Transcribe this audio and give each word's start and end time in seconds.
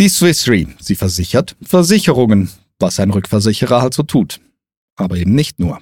Die 0.00 0.08
Swiss 0.08 0.48
Re, 0.48 0.66
sie 0.80 0.96
versichert 0.96 1.54
Versicherungen, 1.62 2.50
was 2.80 2.98
ein 2.98 3.10
Rückversicherer 3.10 3.80
halt 3.80 3.94
so 3.94 4.02
tut. 4.02 4.40
Aber 4.96 5.16
eben 5.16 5.36
nicht 5.36 5.60
nur. 5.60 5.80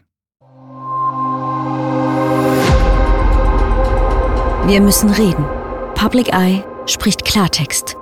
Wir 4.67 4.83
müssen 4.83 5.09
reden. 5.09 5.47
Public 5.95 6.29
Eye 6.35 6.63
spricht 6.85 7.25
Klartext. 7.25 7.97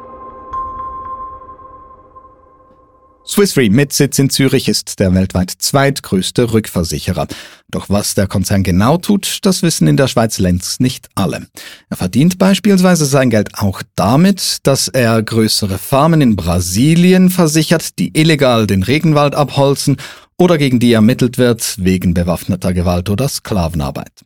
Swiss 3.31 3.57
Re 3.57 3.71
mit 3.71 3.93
Sitz 3.93 4.19
in 4.19 4.29
Zürich 4.29 4.69
ist 4.69 4.99
der 4.99 5.15
weltweit 5.15 5.53
zweitgrößte 5.57 6.53
Rückversicherer. 6.53 7.29
Doch 7.69 7.89
was 7.89 8.17
der 8.17 8.27
Konzern 8.27 8.65
genau 8.65 8.97
tut, 8.97 9.39
das 9.43 9.63
wissen 9.63 9.87
in 9.87 9.97
der 9.97 10.09
Schweiz 10.09 10.41
längst 10.41 10.81
nicht 10.81 11.09
alle. 11.15 11.47
Er 11.91 11.97
verdient 11.97 12.39
beispielsweise 12.39 13.05
sein 13.05 13.31
Geld 13.31 13.51
auch 13.55 13.83
damit, 13.95 14.59
dass 14.65 14.89
er 14.89 15.23
größere 15.23 15.79
Farmen 15.79 16.21
in 16.23 16.35
Brasilien 16.35 17.31
versichert, 17.31 18.01
die 18.01 18.11
illegal 18.19 18.67
den 18.67 18.83
Regenwald 18.83 19.37
abholzen 19.37 19.99
oder 20.37 20.59
gegen 20.59 20.81
die 20.81 20.93
ermittelt 20.93 21.39
wird 21.39 21.77
wegen 21.79 22.15
bewaffneter 22.15 22.73
Gewalt 22.73 23.11
oder 23.11 23.29
Sklavenarbeit. 23.29 24.25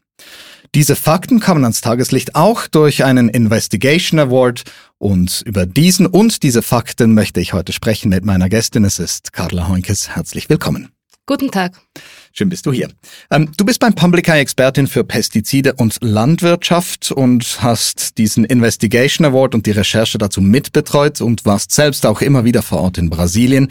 Diese 0.75 0.97
Fakten 0.97 1.39
kamen 1.39 1.63
ans 1.63 1.83
Tageslicht 1.83 2.35
auch 2.35 2.67
durch 2.67 3.05
einen 3.05 3.29
Investigation 3.29 4.19
Award 4.19 4.65
und 4.99 5.43
über 5.47 5.67
diesen 5.67 6.05
und 6.05 6.43
diese 6.43 6.63
Fakten 6.63 7.15
möchte 7.15 7.41
ich 7.41 7.53
heute 7.53 7.73
sprechen 7.73 8.09
mit 8.09 8.25
meiner 8.25 8.49
Gästin. 8.49 8.83
Es 8.85 8.99
ist 8.99 9.33
Carla 9.33 9.69
Heunkes. 9.69 10.17
Herzlich 10.17 10.51
willkommen. 10.51 10.89
Guten 11.27 11.53
Tag. 11.53 11.81
Schön 12.33 12.49
bist 12.49 12.67
du 12.67 12.73
hier. 12.73 12.91
Ähm, 13.31 13.53
du 13.57 13.65
bist 13.65 13.79
beim 13.79 13.95
Public 13.95 14.29
Eye 14.29 14.41
Expertin 14.41 14.89
für 14.89 15.05
Pestizide 15.05 15.75
und 15.75 15.99
Landwirtschaft 16.01 17.13
und 17.13 17.63
hast 17.63 18.19
diesen 18.19 18.45
Investigation 18.45 19.25
Award 19.25 19.55
und 19.55 19.67
die 19.67 19.71
Recherche 19.71 20.19
dazu 20.19 20.41
mitbetreut 20.41 21.21
und 21.21 21.45
warst 21.45 21.71
selbst 21.71 22.05
auch 22.05 22.21
immer 22.21 22.45
wieder 22.45 22.63
vor 22.63 22.81
Ort 22.81 22.99
in 22.99 23.11
Brasilien. 23.11 23.69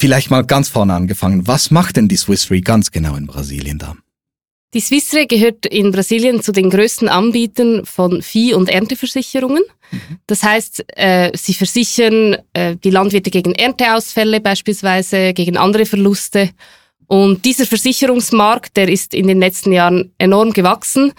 Vielleicht 0.00 0.32
mal 0.32 0.44
ganz 0.44 0.68
vorne 0.68 0.94
angefangen. 0.94 1.46
Was 1.46 1.70
macht 1.70 1.96
denn 1.96 2.08
die 2.08 2.16
Swiss 2.16 2.50
Re 2.50 2.60
ganz 2.60 2.90
genau 2.90 3.14
in 3.14 3.28
Brasilien 3.28 3.78
da? 3.78 3.94
Die 4.74 4.80
Swissre 4.80 5.26
gehört 5.26 5.66
in 5.66 5.92
Brasilien 5.92 6.42
zu 6.42 6.50
den 6.50 6.70
größten 6.70 7.08
Anbietern 7.08 7.84
von 7.84 8.22
Vieh- 8.22 8.54
und 8.54 8.70
Ernteversicherungen. 8.70 9.62
Mhm. 9.90 10.18
Das 10.26 10.42
heißt, 10.42 10.84
äh, 10.96 11.30
sie 11.36 11.52
versichern 11.52 12.38
äh, 12.54 12.76
die 12.76 12.90
Landwirte 12.90 13.30
gegen 13.30 13.54
Ernteausfälle 13.54 14.40
beispielsweise, 14.40 15.34
gegen 15.34 15.58
andere 15.58 15.84
Verluste. 15.84 16.50
Und 17.06 17.44
dieser 17.44 17.66
Versicherungsmarkt, 17.66 18.74
der 18.78 18.88
ist 18.88 19.12
in 19.12 19.26
den 19.26 19.40
letzten 19.40 19.72
Jahren 19.72 20.14
enorm 20.16 20.54
gewachsen. 20.54 21.12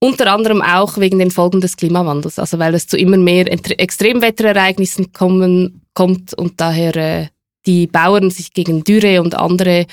Unter 0.00 0.32
anderem 0.32 0.60
auch 0.62 0.98
wegen 0.98 1.20
den 1.20 1.30
Folgen 1.30 1.60
des 1.60 1.76
Klimawandels, 1.76 2.38
also 2.38 2.58
weil 2.58 2.74
es 2.74 2.88
zu 2.88 2.96
immer 2.96 3.16
mehr 3.16 3.46
Extremwetterereignissen 3.48 5.12
kommen, 5.12 5.82
kommt 5.94 6.34
und 6.34 6.60
daher 6.60 6.96
äh, 6.96 7.26
die 7.66 7.86
Bauern 7.86 8.30
sich 8.30 8.52
gegen 8.52 8.82
Dürre 8.82 9.20
und 9.20 9.36
andere 9.36 9.86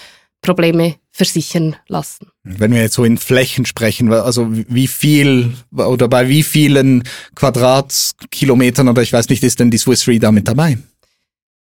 Probleme 0.46 0.96
versichern 1.12 1.76
lassen. 1.88 2.28
Wenn 2.44 2.74
wir 2.74 2.82
jetzt 2.82 2.94
so 2.94 3.04
in 3.04 3.18
Flächen 3.18 3.66
sprechen, 3.66 4.14
also 4.14 4.48
wie 4.52 4.88
viel 4.88 5.54
oder 5.72 6.08
bei 6.08 6.30
wie 6.30 6.44
vielen 6.44 7.04
Quadratkilometern 7.36 8.88
oder 8.88 9.02
ich 9.02 9.12
weiß 9.12 9.30
nicht, 9.30 9.44
ist 9.44 9.60
denn 9.60 9.72
die 9.72 9.78
Swiss 9.78 10.08
Re 10.08 10.20
da 10.20 10.32
mit 10.32 10.48
dabei? 10.48 10.78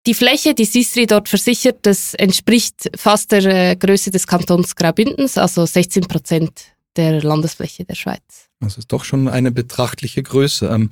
Die 0.08 0.16
Fläche, 0.16 0.56
die 0.56 0.66
Swiss 0.66 0.98
Re 0.98 1.06
dort 1.06 1.30
versichert, 1.30 1.80
das 1.84 2.16
entspricht 2.16 2.90
fast 2.96 3.32
der 3.32 3.46
äh, 3.46 3.76
Größe 3.76 4.10
des 4.10 4.26
Kantons 4.26 4.76
Graubündens, 4.76 5.38
also 5.38 5.66
16 5.66 6.04
Prozent 6.04 6.52
der 6.96 7.22
Landesfläche 7.22 7.86
der 7.86 7.96
Schweiz. 7.96 8.50
Das 8.60 8.78
ist 8.78 8.92
doch 8.92 9.04
schon 9.04 9.28
eine 9.28 9.52
betrachtliche 9.52 10.24
Größe. 10.24 10.68
Ähm, 10.68 10.90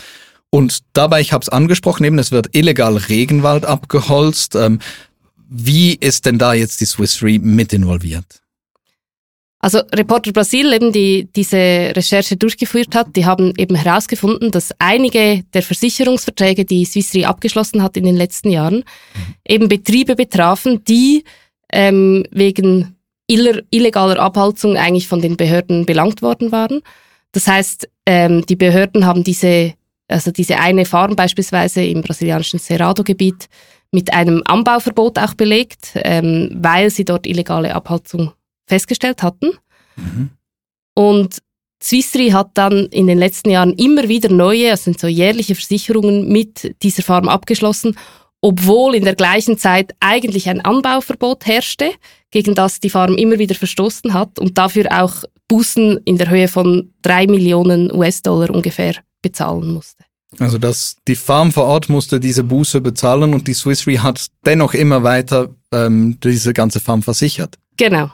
und 0.51 0.79
dabei, 0.93 1.21
ich 1.21 1.31
habe 1.31 1.43
es 1.43 1.49
angesprochen, 1.49 2.03
eben 2.03 2.17
es 2.17 2.31
wird 2.31 2.55
illegal 2.55 2.97
Regenwald 2.97 3.65
abgeholzt. 3.65 4.55
Wie 5.49 5.95
ist 5.95 6.25
denn 6.25 6.37
da 6.37 6.53
jetzt 6.53 6.79
die 6.79 6.85
Swiss 6.85 7.23
Re 7.23 7.39
mit 7.39 7.73
involviert? 7.73 8.41
Also 9.61 9.79
Reporter 9.93 10.31
Brasil, 10.31 10.71
eben 10.71 10.93
die 10.93 11.27
diese 11.35 11.57
Recherche 11.57 12.37
durchgeführt 12.37 12.95
hat, 12.95 13.15
die 13.15 13.25
haben 13.25 13.53
eben 13.57 13.75
herausgefunden, 13.75 14.51
dass 14.51 14.73
einige 14.79 15.43
der 15.53 15.63
Versicherungsverträge, 15.63 16.63
die 16.63 16.85
Swiss 16.85 17.13
Re 17.15 17.27
abgeschlossen 17.27 17.83
hat 17.83 17.97
in 17.97 18.05
den 18.05 18.15
letzten 18.15 18.51
Jahren, 18.51 18.75
mhm. 18.75 19.35
eben 19.45 19.67
Betriebe 19.67 20.15
betrafen, 20.15 20.83
die 20.85 21.25
ähm, 21.73 22.25
wegen 22.31 22.95
illegaler 23.27 24.19
Abholzung 24.19 24.77
eigentlich 24.77 25.07
von 25.07 25.21
den 25.21 25.35
Behörden 25.35 25.85
belangt 25.85 26.21
worden 26.21 26.51
waren. 26.51 26.81
Das 27.31 27.47
heißt, 27.47 27.89
ähm, 28.05 28.45
die 28.45 28.55
Behörden 28.55 29.05
haben 29.05 29.23
diese, 29.23 29.73
also 30.07 30.31
diese 30.31 30.57
eine 30.57 30.85
Farm 30.85 31.15
beispielsweise 31.15 31.83
im 31.83 32.01
brasilianischen 32.01 32.59
Cerrado-Gebiet 32.59 33.47
mit 33.91 34.13
einem 34.13 34.43
Anbauverbot 34.45 35.17
auch 35.17 35.33
belegt, 35.33 35.91
ähm, 35.95 36.49
weil 36.53 36.89
sie 36.89 37.05
dort 37.05 37.25
illegale 37.25 37.73
Abholzung 37.73 38.33
festgestellt 38.67 39.23
hatten. 39.23 39.51
Mhm. 39.95 40.29
Und 40.95 41.39
Swissri 41.81 42.29
hat 42.29 42.51
dann 42.55 42.87
in 42.87 43.07
den 43.07 43.17
letzten 43.17 43.49
Jahren 43.49 43.73
immer 43.73 44.09
wieder 44.09 44.29
neue, 44.29 44.71
also 44.71 44.83
sind 44.83 44.99
so 44.99 45.07
jährliche 45.07 45.55
Versicherungen 45.55 46.27
mit 46.27 46.75
dieser 46.83 47.03
Farm 47.03 47.29
abgeschlossen, 47.29 47.97
obwohl 48.41 48.95
in 48.95 49.05
der 49.05 49.15
gleichen 49.15 49.57
Zeit 49.57 49.95
eigentlich 49.99 50.49
ein 50.49 50.61
Anbauverbot 50.61 51.45
herrschte, 51.45 51.91
gegen 52.31 52.55
das 52.55 52.79
die 52.79 52.89
Farm 52.89 53.15
immer 53.15 53.39
wieder 53.39 53.55
verstoßen 53.55 54.13
hat 54.13 54.39
und 54.39 54.57
dafür 54.57 54.87
auch 54.91 55.23
Bußen 55.47 55.97
in 56.05 56.17
der 56.17 56.29
Höhe 56.29 56.47
von 56.47 56.93
drei 57.01 57.27
Millionen 57.27 57.91
US-Dollar 57.91 58.51
ungefähr 58.51 58.95
bezahlen 59.21 59.73
musste. 59.73 60.03
Also 60.37 60.59
dass 60.59 60.97
die 61.07 61.15
Farm 61.15 61.51
vor 61.51 61.65
Ort 61.65 61.89
musste 61.89 62.19
diese 62.19 62.43
Buße 62.43 62.81
bezahlen 62.81 63.33
und 63.33 63.47
die 63.47 63.53
Swiss 63.53 63.87
Re 63.87 64.03
hat 64.03 64.27
dennoch 64.45 64.73
immer 64.73 65.03
weiter 65.03 65.49
ähm, 65.71 66.19
diese 66.23 66.53
ganze 66.53 66.79
Farm 66.79 67.01
versichert. 67.01 67.57
Genau. 67.77 68.11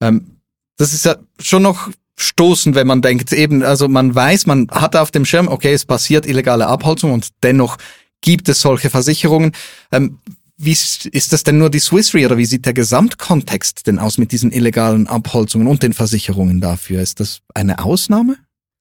Ähm, 0.00 0.36
das 0.76 0.92
ist 0.92 1.04
ja 1.04 1.16
schon 1.40 1.62
noch 1.62 1.90
stoßend, 2.16 2.76
wenn 2.76 2.86
man 2.86 3.02
denkt, 3.02 3.32
eben, 3.32 3.62
also 3.62 3.88
man 3.88 4.14
weiß, 4.14 4.46
man 4.46 4.68
hat 4.70 4.94
auf 4.96 5.10
dem 5.10 5.24
Schirm, 5.24 5.48
okay, 5.48 5.72
es 5.72 5.84
passiert 5.84 6.26
illegale 6.26 6.66
Abholzung 6.66 7.12
und 7.12 7.28
dennoch 7.42 7.76
gibt 8.20 8.48
es 8.48 8.60
solche 8.60 8.90
Versicherungen. 8.90 9.52
Ähm, 9.90 10.18
wie 10.56 10.72
ist 10.72 11.32
das 11.32 11.44
denn 11.44 11.58
nur 11.58 11.70
die 11.70 11.78
Swiss 11.78 12.14
Re 12.14 12.26
oder 12.26 12.36
wie 12.36 12.46
sieht 12.46 12.66
der 12.66 12.72
Gesamtkontext 12.72 13.86
denn 13.86 14.00
aus 14.00 14.18
mit 14.18 14.32
diesen 14.32 14.50
illegalen 14.50 15.06
Abholzungen 15.06 15.68
und 15.68 15.84
den 15.84 15.92
Versicherungen 15.92 16.60
dafür? 16.60 17.00
Ist 17.00 17.20
das 17.20 17.40
eine 17.54 17.78
Ausnahme? 17.78 18.36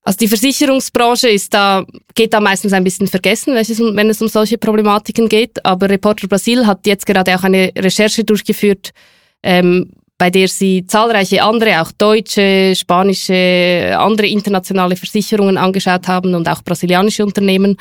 Also 0.07 0.19
die 0.19 0.29
Versicherungsbranche 0.29 1.27
ist 1.27 1.53
da, 1.53 1.85
geht 2.15 2.33
da 2.33 2.39
meistens 2.39 2.71
ein 2.71 2.85
bisschen 2.85 3.07
vergessen, 3.07 3.55
wenn 3.55 4.09
es 4.09 4.21
um 4.21 4.29
solche 4.29 4.57
Problematiken 4.57 5.27
geht. 5.27 5.65
Aber 5.65 5.89
Reporter 5.89 6.29
Brasil 6.29 6.65
hat 6.65 6.87
jetzt 6.87 7.05
gerade 7.05 7.35
auch 7.35 7.43
eine 7.43 7.73
Recherche 7.77 8.23
durchgeführt, 8.23 8.91
ähm, 9.43 9.91
bei 10.17 10.29
der 10.29 10.47
sie 10.47 10.87
zahlreiche 10.87 11.43
andere, 11.43 11.81
auch 11.81 11.91
deutsche, 11.91 12.73
spanische, 12.73 13.97
andere 13.99 14.27
internationale 14.27 14.95
Versicherungen 14.95 15.57
angeschaut 15.57 16.07
haben 16.07 16.35
und 16.35 16.47
auch 16.47 16.63
brasilianische 16.63 17.25
Unternehmen. 17.25 17.75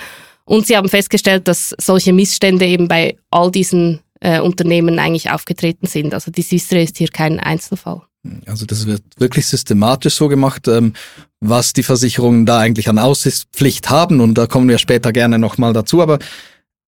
Und 0.47 0.66
sie 0.66 0.76
haben 0.76 0.88
festgestellt, 0.88 1.47
dass 1.47 1.76
solche 1.78 2.12
Missstände 2.12 2.66
eben 2.66 2.88
bei 2.88 3.16
all 3.31 3.53
diesen 3.53 4.00
äh, 4.19 4.41
Unternehmen 4.41 4.98
eigentlich 4.98 5.31
aufgetreten 5.31 5.87
sind. 5.87 6.12
Also 6.12 6.32
die 6.32 6.43
Sistre 6.43 6.82
ist 6.82 6.98
hier 6.98 7.08
kein 7.08 7.38
Einzelfall. 7.38 8.03
Also 8.47 8.66
das 8.66 8.87
wird 8.87 9.03
wirklich 9.19 9.47
systematisch 9.47 10.14
so 10.14 10.28
gemacht, 10.28 10.69
ähm, 10.69 10.92
was 11.41 11.72
die 11.72 11.82
Versicherungen 11.82 12.47
da 12.47 12.59
eigentlich 12.59 12.88
an 12.88 12.98
Aussichtspflicht 12.98 13.91
haben 13.91 14.20
und 14.20 14.34
da 14.34 14.47
kommen 14.47 14.69
wir 14.69 14.78
später 14.78 15.12
gerne 15.12 15.38
nochmal 15.38 15.72
dazu. 15.72 16.03
Aber 16.03 16.19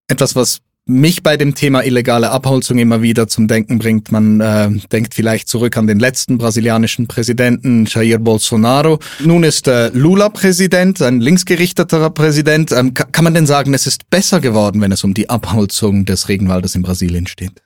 etwas, 0.07 0.35
was 0.35 0.61
mich 0.89 1.21
bei 1.21 1.37
dem 1.37 1.53
Thema 1.53 1.83
illegale 1.85 2.31
Abholzung 2.31 2.79
immer 2.79 3.03
wieder 3.03 3.27
zum 3.27 3.47
Denken 3.47 3.77
bringt. 3.77 4.11
Man 4.11 4.41
äh, 4.41 4.71
denkt 4.91 5.13
vielleicht 5.13 5.47
zurück 5.47 5.77
an 5.77 5.85
den 5.85 5.99
letzten 5.99 6.39
brasilianischen 6.39 7.07
Präsidenten 7.07 7.85
Jair 7.85 8.17
Bolsonaro. 8.17 8.97
Nun 9.19 9.43
ist 9.43 9.67
äh, 9.67 9.89
Lula 9.89 10.29
Präsident, 10.29 11.01
ein 11.03 11.21
linksgerichteter 11.21 12.09
Präsident. 12.09 12.71
Ähm, 12.71 12.95
kann 12.95 13.23
man 13.23 13.35
denn 13.35 13.45
sagen, 13.45 13.75
es 13.75 13.85
ist 13.85 14.09
besser 14.09 14.39
geworden, 14.39 14.81
wenn 14.81 14.91
es 14.91 15.03
um 15.03 15.13
die 15.13 15.29
Abholzung 15.29 16.05
des 16.05 16.27
Regenwaldes 16.27 16.73
in 16.73 16.81
Brasilien 16.81 17.27
steht? 17.27 17.61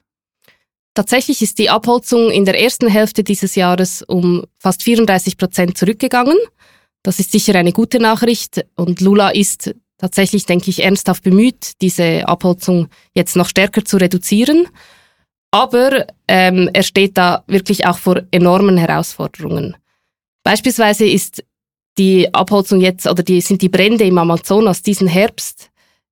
Tatsächlich 0.94 1.42
ist 1.42 1.58
die 1.58 1.70
Abholzung 1.70 2.30
in 2.30 2.46
der 2.46 2.60
ersten 2.62 2.88
Hälfte 2.88 3.24
dieses 3.24 3.56
Jahres 3.56 4.04
um 4.04 4.44
fast 4.60 4.84
34 4.84 5.38
Prozent 5.38 5.78
zurückgegangen. 5.78 6.38
Das 7.02 7.20
ist 7.20 7.32
sicher 7.32 7.56
eine 7.56 7.72
gute 7.72 8.00
Nachricht 8.00 8.66
und 8.76 9.02
Lula 9.02 9.30
ist 9.30 9.74
tatsächlich, 9.98 10.46
denke 10.46 10.70
ich, 10.70 10.84
ernsthaft 10.84 11.24
bemüht, 11.24 11.82
diese 11.82 12.28
Abholzung 12.28 12.90
jetzt 13.14 13.36
noch 13.36 13.48
stärker 13.48 13.84
zu 13.84 13.98
reduzieren. 13.98 14.68
Aber 15.52 16.08
ähm, 16.28 16.70
er 16.74 16.84
steht 16.84 17.18
da 17.18 17.44
wirklich 17.48 17.86
auch 17.86 17.98
vor 17.98 18.22
enormen 18.32 18.78
Herausforderungen. 18.78 19.76
Beispielsweise 20.44 21.06
ist 21.06 21.44
die 21.98 22.34
Abholzung 22.34 22.82
jetzt 22.82 23.08
oder 23.08 23.24
die, 23.24 23.42
sind 23.42 23.62
die 23.62 23.70
Brände 23.70 24.04
im 24.04 24.18
Amazonas 24.18 24.82
diesen 24.82 25.08
Herbst 25.08 25.70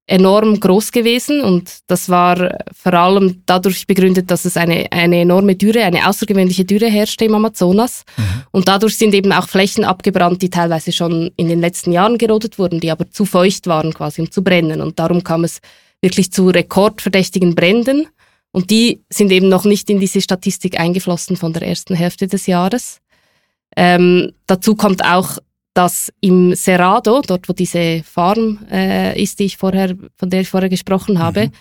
enorm 0.07 0.59
groß 0.59 0.92
gewesen 0.92 1.42
und 1.42 1.71
das 1.88 2.09
war 2.09 2.57
vor 2.74 2.94
allem 2.94 3.44
dadurch 3.45 3.88
begründet, 3.88 4.30
dass 4.30 4.45
es 4.45 4.57
eine, 4.57 4.92
eine 4.92 5.21
enorme 5.21 5.56
Dürre, 5.56 5.83
eine 5.83 6.07
außergewöhnliche 6.07 6.65
Dürre 6.65 6.89
herrschte 6.89 7.25
im 7.25 7.36
Amazonas. 7.36 8.03
Mhm. 8.18 8.24
Und 8.51 8.68
dadurch 8.68 8.98
sind 8.98 9.13
eben 9.13 9.31
auch 9.31 9.48
Flächen 9.48 9.86
abgebrannt, 9.86 10.42
die 10.42 10.50
teilweise 10.50 10.92
schon 10.92 11.31
in 11.38 11.48
den 11.48 11.62
letzten 11.62 11.92
Jahren 11.92 12.18
gerodet 12.18 12.59
wurden, 12.59 12.80
die 12.80 12.92
aber 12.92 13.09
zu 13.09 13.25
feucht 13.25 13.68
waren 13.68 13.94
quasi, 13.94 14.21
um 14.21 14.31
zu 14.31 14.44
brennen. 14.44 14.81
Und 14.81 15.00
darum 15.00 15.24
kam 15.24 15.44
es 15.44 15.62
wirklich 16.01 16.31
zu 16.31 16.50
rekordverdächtigen 16.50 17.56
Bränden. 17.56 18.07
Und 18.51 18.69
die 18.69 19.03
sind 19.09 19.31
eben 19.31 19.48
noch 19.48 19.63
nicht 19.63 19.89
in 19.89 20.00
diese 20.00 20.19
Statistik 20.19 20.80
eingeflossen 20.80 21.38
von 21.38 21.53
der 21.53 21.62
ersten 21.62 21.95
Hälfte 21.95 22.27
des 22.27 22.48
Jahres. 22.48 23.00
Ähm, 23.77 24.33
dazu 24.45 24.75
kommt 24.75 25.06
auch, 25.06 25.38
dass 25.73 26.12
im 26.19 26.53
Cerrado, 26.56 27.21
dort 27.21 27.47
wo 27.47 27.53
diese 27.53 28.03
Farm 28.03 28.59
äh, 28.69 29.21
ist, 29.21 29.39
die 29.39 29.45
ich 29.45 29.57
vorher, 29.57 29.95
von 30.18 30.29
der 30.29 30.41
ich 30.41 30.50
vorher 30.50 30.69
gesprochen 30.69 31.19
habe, 31.19 31.47
mhm. 31.47 31.51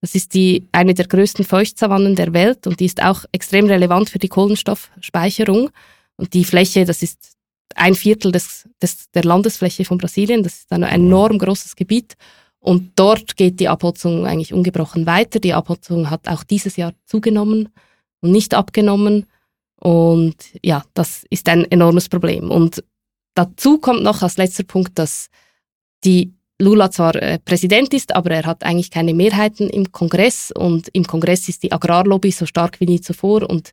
das 0.00 0.14
ist 0.14 0.34
die, 0.34 0.68
eine 0.72 0.94
der 0.94 1.06
größten 1.06 1.44
Feuchtsavannen 1.44 2.16
der 2.16 2.32
Welt 2.32 2.66
und 2.66 2.80
die 2.80 2.86
ist 2.86 3.02
auch 3.02 3.24
extrem 3.30 3.66
relevant 3.66 4.10
für 4.10 4.18
die 4.18 4.28
Kohlenstoffspeicherung. 4.28 5.70
Und 6.16 6.34
die 6.34 6.44
Fläche, 6.44 6.84
das 6.84 7.02
ist 7.02 7.36
ein 7.74 7.94
Viertel 7.94 8.32
des, 8.32 8.68
des, 8.80 9.10
der 9.12 9.24
Landesfläche 9.24 9.84
von 9.84 9.98
Brasilien, 9.98 10.42
das 10.42 10.54
ist 10.54 10.72
ein 10.72 10.82
enorm 10.82 11.38
großes 11.38 11.76
Gebiet. 11.76 12.14
Und 12.58 12.92
dort 12.96 13.36
geht 13.36 13.58
die 13.58 13.68
Abholzung 13.68 14.24
eigentlich 14.24 14.54
ungebrochen 14.54 15.04
weiter. 15.04 15.40
Die 15.40 15.52
Abholzung 15.52 16.10
hat 16.10 16.28
auch 16.28 16.44
dieses 16.44 16.76
Jahr 16.76 16.92
zugenommen 17.06 17.70
und 18.20 18.30
nicht 18.30 18.54
abgenommen. 18.54 19.26
Und 19.80 20.36
ja, 20.62 20.84
das 20.94 21.24
ist 21.28 21.48
ein 21.48 21.68
enormes 21.72 22.08
Problem. 22.08 22.52
Und 22.52 22.84
dazu 23.34 23.78
kommt 23.78 24.02
noch 24.02 24.22
als 24.22 24.36
letzter 24.36 24.64
Punkt, 24.64 24.98
dass 24.98 25.28
die 26.04 26.32
Lula 26.58 26.90
zwar 26.90 27.14
äh, 27.16 27.38
Präsident 27.38 27.92
ist, 27.92 28.14
aber 28.14 28.30
er 28.30 28.46
hat 28.46 28.62
eigentlich 28.64 28.90
keine 28.90 29.14
Mehrheiten 29.14 29.68
im 29.68 29.90
Kongress 29.90 30.52
und 30.52 30.88
im 30.92 31.04
Kongress 31.04 31.48
ist 31.48 31.62
die 31.62 31.72
Agrarlobby 31.72 32.30
so 32.30 32.46
stark 32.46 32.78
wie 32.80 32.86
nie 32.86 33.00
zuvor 33.00 33.48
und 33.48 33.72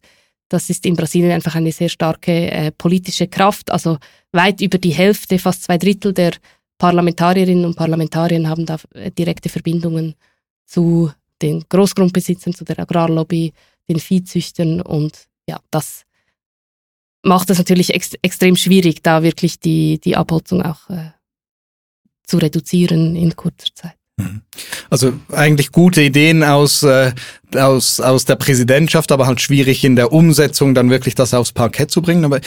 das 0.50 0.69
ist 0.71 0.85
in 0.85 0.95
Brasilien 0.95 1.31
einfach 1.31 1.56
eine 1.56 1.71
sehr 1.71 1.89
starke 1.89 2.51
äh, 2.51 2.71
politische 2.71 3.27
Kraft. 3.27 3.69
Also 3.69 4.00
weit 4.31 4.61
über 4.61 4.79
die 4.79 4.94
Hälfte, 4.94 5.38
fast 5.38 5.63
zwei 5.63 5.77
Drittel 5.77 6.11
der 6.11 6.31
Parlamentarierinnen 6.79 7.65
und 7.65 7.75
Parlamentarier 7.75 8.50
haben 8.50 8.65
da 8.65 8.77
äh, 8.95 9.11
direkte 9.11 9.50
Verbindungen 9.50 10.15
zu 10.65 11.11
den 11.41 11.63
Großgrundbesitzern, 11.69 12.53
zu 12.53 12.65
der 12.65 12.79
Agrarlobby, 12.79 13.53
den 13.88 14.00
Viehzüchtern 14.00 14.81
und 14.81 15.27
ja, 15.47 15.59
das 15.69 16.03
macht 17.24 17.50
es 17.50 17.57
natürlich 17.57 17.94
ex 17.94 18.13
extrem 18.21 18.56
schwierig, 18.56 19.04
da 19.04 19.24
wirklich 19.24 19.60
die, 19.60 20.00
die 20.00 20.16
Abholzung 20.16 20.62
auch 20.62 20.89
äh, 20.89 21.12
zu 22.24 22.38
reduzieren 22.38 23.16
in 23.16 23.36
kurzer 23.36 23.68
Zeit. 23.74 23.95
Mhm. 24.18 24.42
Also 24.89 25.13
eigentlich 25.31 25.71
gute 25.71 26.01
Ideen 26.01 26.44
aus, 26.44 26.83
äh, 26.83 27.13
aus, 27.56 28.00
aus 28.00 28.25
der 28.25 28.36
Präsidentschaft, 28.36 29.12
aber 29.12 29.27
halt 29.27 29.42
schwierig 29.42 29.83
in 29.83 29.95
der 29.95 30.12
Umsetzung 30.12 30.74
dann 30.74 30.89
wirklich 30.89 31.16
das 31.16 31.33
aufs 31.33 31.51
Parkett 31.51 31.92
zu 31.92 32.01
bringen. 32.01 32.25
Aber 32.25 32.39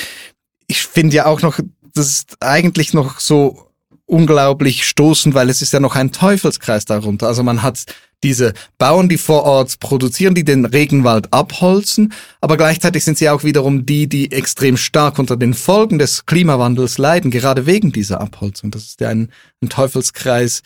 ich 0.67 0.83
finde 0.83 1.17
ja 1.17 1.27
auch 1.27 1.43
noch, 1.43 1.59
das 1.95 2.09
ist 2.09 2.37
eigentlich 2.41 2.95
noch 2.95 3.21
so 3.21 3.72
unglaublich 4.13 4.87
stoßend, 4.87 5.35
weil 5.35 5.49
es 5.49 5.63
ist 5.63 5.73
ja 5.73 5.81
noch 5.81 5.97
ein 5.97 6.13
Teufelskreis 6.13 6.85
darunter. 6.85 7.29
Also 7.29 7.43
man 7.43 7.63
hat 7.63 7.87
diese 8.23 8.53
Bauern, 8.79 9.09
die 9.09 9.17
vor 9.17 9.45
Ort 9.45 9.81
produzieren, 9.81 10.35
die 10.35 10.45
den 10.45 10.65
Regenwald 10.67 11.33
abholzen, 11.33 12.13
aber 12.41 12.57
gleichzeitig 12.57 13.05
sind 13.05 13.19
sie 13.19 13.31
auch 13.31 13.43
wiederum 13.43 13.87
die, 13.87 14.09
die 14.09 14.31
extrem 14.31 14.77
stark 14.77 15.19
unter 15.19 15.37
den 15.37 15.55
Folgen 15.55 15.99
des 15.99 16.27
Klimawandels 16.27 16.99
leiden, 16.99 17.31
gerade 17.31 17.67
wegen 17.67 17.91
dieser 17.91 18.21
Abholzung. 18.21 18.71
Das 18.71 18.85
ist 18.85 19.01
ja 19.01 19.09
ein, 19.09 19.33
ein 19.63 19.71
Teufelskreis, 19.71 20.63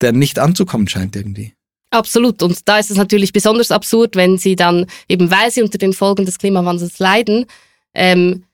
der 0.00 0.12
nicht 0.12 0.38
anzukommen 0.38 0.88
scheint 0.88 1.14
irgendwie. 1.14 1.52
Absolut. 1.90 2.42
Und 2.42 2.66
da 2.66 2.78
ist 2.78 2.90
es 2.90 2.96
natürlich 2.96 3.32
besonders 3.32 3.70
absurd, 3.70 4.16
wenn 4.16 4.38
sie 4.38 4.56
dann, 4.56 4.86
eben 5.06 5.30
weil 5.30 5.50
sie 5.50 5.62
unter 5.62 5.78
den 5.78 5.92
Folgen 5.92 6.24
des 6.24 6.38
Klimawandels 6.38 6.98
leiden, 6.98 7.44
ähm, 7.94 8.44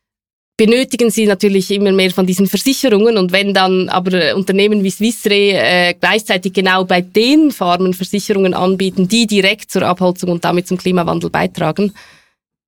benötigen 0.57 1.11
sie 1.11 1.27
natürlich 1.27 1.71
immer 1.71 1.93
mehr 1.93 2.11
von 2.11 2.27
diesen 2.27 2.47
Versicherungen 2.47 3.19
und 3.19 3.33
wenn 3.33 3.53
dann 3.53 3.89
aber 3.89 4.35
Unternehmen 4.35 4.83
wie 4.83 4.91
Swissre 4.91 5.35
äh, 5.35 5.95
gleichzeitig 5.95 6.53
genau 6.53 6.85
bei 6.85 7.03
den 7.03 7.51
Farmen 7.51 7.93
Versicherungen 7.93 8.55
anbieten, 8.55 9.07
die 9.09 9.27
direkt 9.27 9.71
zur 9.71 9.83
Abholzung 9.83 10.31
und 10.31 10.45
damit 10.45 10.67
zum 10.67 10.79
Klimawandel 10.79 11.31
beitragen, 11.31 11.93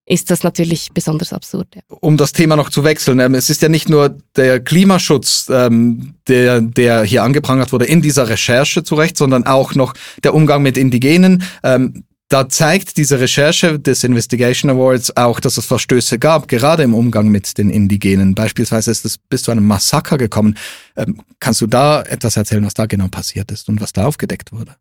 ist 0.09 0.31
das 0.31 0.43
natürlich 0.43 0.89
besonders 0.93 1.33
absurd. 1.33 1.69
Ja. 1.75 1.83
Um 2.01 2.17
das 2.17 2.33
Thema 2.33 2.57
noch 2.57 2.71
zu 2.71 2.83
wechseln, 2.83 3.21
ähm, 3.21 3.35
es 3.35 3.51
ist 3.51 3.61
ja 3.63 3.69
nicht 3.69 3.89
nur 3.89 4.17
der 4.37 4.61
Klimaschutz, 4.61 5.49
ähm, 5.51 6.15
der, 6.27 6.61
der 6.61 7.03
hier 7.05 7.23
angeprangert 7.23 7.73
wurde 7.73 7.85
in 7.85 8.01
dieser 8.01 8.29
Recherche 8.29 8.83
zurecht, 8.83 9.19
sondern 9.19 9.47
auch 9.47 9.75
noch 9.75 9.95
der 10.25 10.35
Umgang 10.35 10.63
mit 10.63 10.79
Indigenen. 10.79 11.43
Ähm, 11.63 12.05
da 12.29 12.49
zeigt 12.49 12.99
diese 12.99 13.21
Recherche 13.21 13.79
des 13.79 14.05
Investigation 14.05 14.71
Awards 14.71 15.17
auch, 15.17 15.41
dass 15.41 15.57
es 15.57 15.65
Verstöße 15.65 16.19
gab, 16.19 16.47
gerade 16.47 16.83
im 16.83 16.95
Umgang 16.95 17.29
mit 17.29 17.57
den 17.57 17.71
Indigenen. 17.71 18.35
Beispielsweise 18.35 18.91
ist 18.91 19.05
es 19.07 19.17
bis 19.17 19.43
zu 19.43 19.51
einem 19.51 19.67
Massaker 19.67 20.19
gekommen. 20.19 20.57
Ähm, 20.97 21.23
kannst 21.41 21.63
du 21.63 21.67
da 21.67 22.03
etwas 22.03 22.37
erzählen, 22.37 22.65
was 22.65 22.75
da 22.75 22.87
genau 22.87 23.09
passiert 23.09 23.51
ist 23.51 23.69
und 23.69 23.81
was 23.81 23.95
da 23.95 24.07
aufgedeckt 24.07 24.53
wurde? 24.53 24.77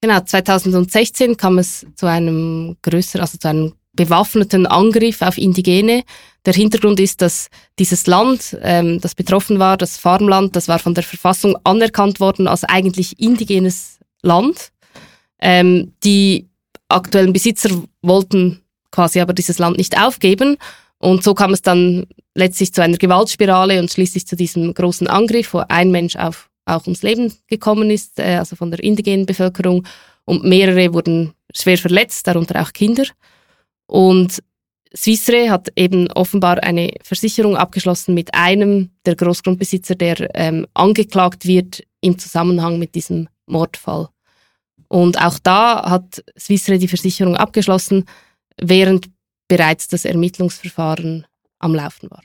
Genau, 0.00 0.20
2016 0.20 1.36
kam 1.36 1.58
es 1.58 1.84
zu 1.96 2.06
einem 2.06 2.76
größeren, 2.82 3.22
also 3.22 3.38
zu 3.38 3.48
einem 3.48 3.72
bewaffneten 3.94 4.66
Angriff 4.66 5.22
auf 5.22 5.38
Indigene. 5.38 6.04
Der 6.44 6.52
Hintergrund 6.52 7.00
ist, 7.00 7.22
dass 7.22 7.48
dieses 7.78 8.06
Land, 8.06 8.56
ähm, 8.62 9.00
das 9.00 9.16
betroffen 9.16 9.58
war, 9.58 9.76
das 9.76 9.96
Farmland, 9.96 10.54
das 10.54 10.68
war 10.68 10.78
von 10.78 10.94
der 10.94 11.02
Verfassung 11.02 11.56
anerkannt 11.64 12.20
worden 12.20 12.46
als 12.46 12.62
eigentlich 12.62 13.18
indigenes 13.18 13.98
Land. 14.22 14.70
Ähm, 15.40 15.92
die 16.04 16.48
aktuellen 16.88 17.32
Besitzer 17.32 17.70
wollten 18.02 18.62
quasi 18.90 19.20
aber 19.20 19.32
dieses 19.32 19.58
Land 19.58 19.76
nicht 19.76 20.00
aufgeben. 20.00 20.56
Und 20.98 21.22
so 21.22 21.34
kam 21.34 21.52
es 21.52 21.62
dann 21.62 22.06
letztlich 22.34 22.72
zu 22.72 22.82
einer 22.82 22.96
Gewaltspirale 22.96 23.78
und 23.80 23.90
schließlich 23.90 24.26
zu 24.26 24.36
diesem 24.36 24.72
großen 24.72 25.06
Angriff, 25.06 25.52
wo 25.52 25.62
ein 25.68 25.90
Mensch 25.90 26.16
auf, 26.16 26.48
auch 26.64 26.84
ums 26.84 27.02
Leben 27.02 27.32
gekommen 27.48 27.90
ist, 27.90 28.18
äh, 28.18 28.36
also 28.36 28.56
von 28.56 28.70
der 28.70 28.82
indigenen 28.82 29.26
Bevölkerung. 29.26 29.86
Und 30.24 30.44
mehrere 30.44 30.92
wurden 30.94 31.34
schwer 31.54 31.78
verletzt, 31.78 32.26
darunter 32.26 32.60
auch 32.62 32.72
Kinder. 32.72 33.04
Und 33.86 34.42
Swissre 34.96 35.50
hat 35.50 35.68
eben 35.76 36.10
offenbar 36.12 36.62
eine 36.62 36.92
Versicherung 37.02 37.56
abgeschlossen 37.56 38.14
mit 38.14 38.34
einem 38.34 38.90
der 39.04 39.14
Großgrundbesitzer, 39.14 39.94
der 39.94 40.34
ähm, 40.34 40.66
angeklagt 40.74 41.46
wird 41.46 41.82
im 42.00 42.18
Zusammenhang 42.18 42.78
mit 42.78 42.94
diesem 42.94 43.28
Mordfall. 43.46 44.08
Und 44.88 45.20
auch 45.20 45.38
da 45.38 45.90
hat 45.90 46.22
Swissre 46.38 46.78
die 46.78 46.88
Versicherung 46.88 47.36
abgeschlossen, 47.36 48.04
während 48.60 49.08
bereits 49.48 49.88
das 49.88 50.04
Ermittlungsverfahren 50.04 51.26
am 51.58 51.74
Laufen 51.74 52.10
war. 52.10 52.22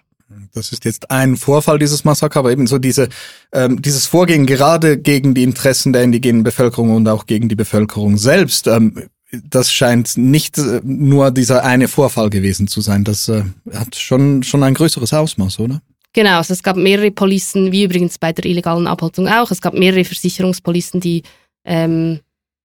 Das 0.53 0.71
ist 0.71 0.85
jetzt 0.85 1.11
ein 1.11 1.35
Vorfall 1.35 1.77
dieses 1.77 2.03
Massaker, 2.03 2.39
aber 2.39 2.51
eben 2.51 2.67
so 2.67 2.77
diese, 2.77 3.09
ähm, 3.51 3.81
dieses 3.81 4.05
Vorgehen 4.05 4.45
gerade 4.45 4.97
gegen 4.97 5.33
die 5.33 5.43
Interessen 5.43 5.91
der 5.93 6.03
indigenen 6.03 6.43
Bevölkerung 6.43 6.95
und 6.95 7.07
auch 7.07 7.25
gegen 7.25 7.49
die 7.49 7.55
Bevölkerung 7.55 8.17
selbst, 8.17 8.67
ähm, 8.67 9.09
das 9.31 9.71
scheint 9.71 10.17
nicht 10.17 10.57
äh, 10.57 10.81
nur 10.83 11.31
dieser 11.31 11.63
eine 11.63 11.87
Vorfall 11.87 12.29
gewesen 12.29 12.67
zu 12.67 12.81
sein. 12.81 13.03
Das 13.03 13.29
äh, 13.29 13.43
hat 13.73 13.95
schon, 13.95 14.43
schon 14.43 14.63
ein 14.63 14.73
größeres 14.73 15.13
Ausmaß, 15.13 15.59
oder? 15.59 15.81
Genau, 16.13 16.37
also 16.37 16.53
es 16.53 16.63
gab 16.63 16.75
mehrere 16.75 17.11
Policen, 17.11 17.71
wie 17.71 17.85
übrigens 17.85 18.17
bei 18.17 18.33
der 18.33 18.45
illegalen 18.45 18.87
Abholzung 18.87 19.27
auch. 19.29 19.49
Es 19.51 19.61
gab 19.61 19.73
mehrere 19.73 20.03
Versicherungspolicen, 20.03 20.99
die, 20.99 21.23
ähm, 21.63 22.19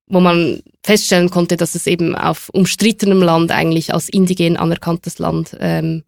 wo 0.07 0.21
man 0.21 0.61
feststellen 0.85 1.31
konnte, 1.31 1.57
dass 1.57 1.75
es 1.75 1.87
eben 1.87 2.15
auf 2.15 2.49
umstrittenem 2.51 3.23
Land 3.23 3.51
eigentlich 3.51 3.93
als 3.93 4.09
indigen 4.09 4.57
anerkanntes 4.57 5.19
Land 5.19 5.57
ähm, 5.59 6.05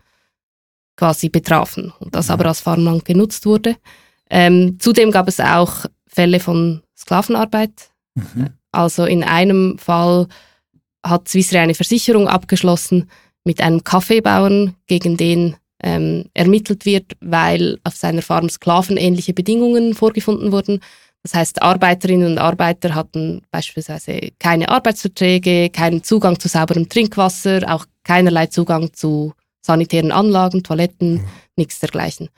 quasi 0.97 1.29
betrafen 1.29 1.93
und 2.01 2.15
das 2.15 2.29
mhm. 2.29 2.35
aber 2.35 2.47
als 2.47 2.61
Farmland 2.61 3.05
genutzt 3.05 3.47
wurde. 3.47 3.77
Ähm, 4.31 4.79
zudem 4.79 5.11
gab 5.11 5.29
es 5.29 5.41
auch 5.41 5.87
Fälle 6.07 6.41
von 6.41 6.83
Sklavenarbeit. 6.97 7.91
Mhm. 8.15 8.51
Also 8.73 9.05
in 9.05 9.25
einem 9.25 9.79
Fall 9.79 10.27
hat 11.03 11.29
Swissre 11.29 11.61
eine 11.61 11.75
Versicherung 11.75 12.29
abgeschlossen 12.29 13.09
mit 13.45 13.61
einem 13.61 13.83
Kaffeebauern, 13.85 14.75
gegen 14.87 15.17
den 15.17 15.57
ähm, 15.83 16.25
ermittelt 16.35 16.85
wird, 16.85 17.17
weil 17.21 17.79
auf 17.85 17.97
seiner 17.97 18.23
Farm 18.23 18.49
sklavenähnliche 18.49 19.33
Bedingungen 19.33 19.95
vorgefunden 19.95 20.53
wurden. 20.53 20.81
Das 21.23 21.35
heißt, 21.35 21.63
Arbeiterinnen 21.63 22.33
und 22.33 22.39
Arbeiter 22.39 22.95
hatten 22.95 23.43
beispielsweise 23.51 24.31
keine 24.39 24.69
Arbeitsverträge, 24.69 25.71
keinen 25.71 26.03
Zugang 26.03 26.39
zu 26.39 26.49
sauberem 26.49 26.89
Trinkwasser, 26.89 27.63
auch 27.67 27.87
keinerlei 28.05 28.47
Zugang 28.47 28.93
zu 28.93 29.33
sanitären 29.61 30.13
Anlagen, 30.13 30.63
Toiletten, 30.63 31.15
mhm. 31.15 31.25
nichts 31.57 31.81
dergleichen. 31.81 32.29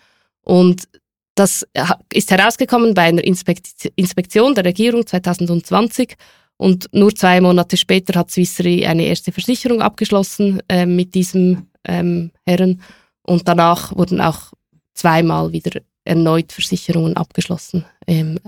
Und 0.42 0.88
das 1.34 1.66
ist 2.12 2.30
herausgekommen 2.30 2.94
bei 2.94 3.02
einer 3.02 3.22
Inspektion 3.22 4.54
der 4.54 4.64
Regierung 4.64 5.06
2020 5.06 6.16
und 6.56 6.88
nur 6.92 7.14
zwei 7.14 7.40
Monate 7.40 7.76
später 7.76 8.18
hat 8.18 8.30
Swissre 8.30 8.86
eine 8.86 9.04
erste 9.06 9.32
Versicherung 9.32 9.80
abgeschlossen 9.80 10.60
äh, 10.68 10.84
mit 10.84 11.14
diesem 11.14 11.68
ähm, 11.84 12.32
Herren. 12.44 12.82
Und 13.22 13.48
danach 13.48 13.96
wurden 13.96 14.20
auch 14.20 14.52
zweimal 14.92 15.52
wieder 15.52 15.80
erneut 16.04 16.52
Versicherungen 16.52 17.16
abgeschlossen 17.16 17.86
ähm, 18.06 18.38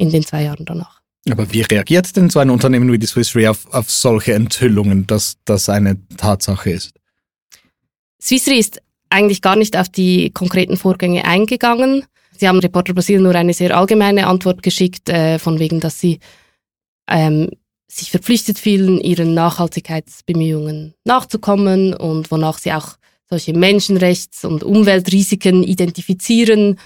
in 0.00 0.10
den 0.10 0.24
zwei 0.24 0.44
Jahren 0.44 0.64
danach. 0.64 1.00
Aber 1.28 1.52
wie 1.52 1.60
reagiert 1.60 2.16
denn 2.16 2.30
so 2.30 2.38
ein 2.38 2.48
Unternehmen 2.48 2.90
wie 2.90 2.98
die 2.98 3.06
Swiss 3.06 3.36
Re 3.36 3.50
auf, 3.50 3.66
auf 3.72 3.90
solche 3.90 4.32
Enthüllungen, 4.32 5.06
dass 5.06 5.36
das 5.44 5.68
eine 5.68 5.98
Tatsache 6.16 6.70
ist? 6.70 6.92
Swiss 8.20 8.48
Re 8.48 8.54
ist 8.54 8.80
eigentlich 9.10 9.42
gar 9.42 9.56
nicht 9.56 9.76
auf 9.76 9.90
die 9.90 10.30
konkreten 10.30 10.78
Vorgänge 10.78 11.26
eingegangen. 11.26 12.06
Sie 12.38 12.48
haben 12.48 12.60
Reporter 12.60 12.94
Brasil 12.94 13.20
nur 13.20 13.34
eine 13.34 13.52
sehr 13.52 13.76
allgemeine 13.76 14.26
Antwort 14.26 14.62
geschickt, 14.62 15.10
äh, 15.10 15.38
von 15.38 15.58
wegen, 15.58 15.80
dass 15.80 16.00
sie 16.00 16.20
ähm, 17.06 17.50
sich 17.86 18.10
verpflichtet 18.10 18.58
fühlen, 18.58 18.98
ihren 18.98 19.34
Nachhaltigkeitsbemühungen 19.34 20.94
nachzukommen 21.04 21.92
und 21.92 22.30
wonach 22.30 22.56
sie 22.56 22.72
auch 22.72 22.96
solche 23.28 23.52
Menschenrechts- 23.52 24.46
und 24.46 24.64
Umweltrisiken 24.64 25.62
identifizieren 25.64 26.78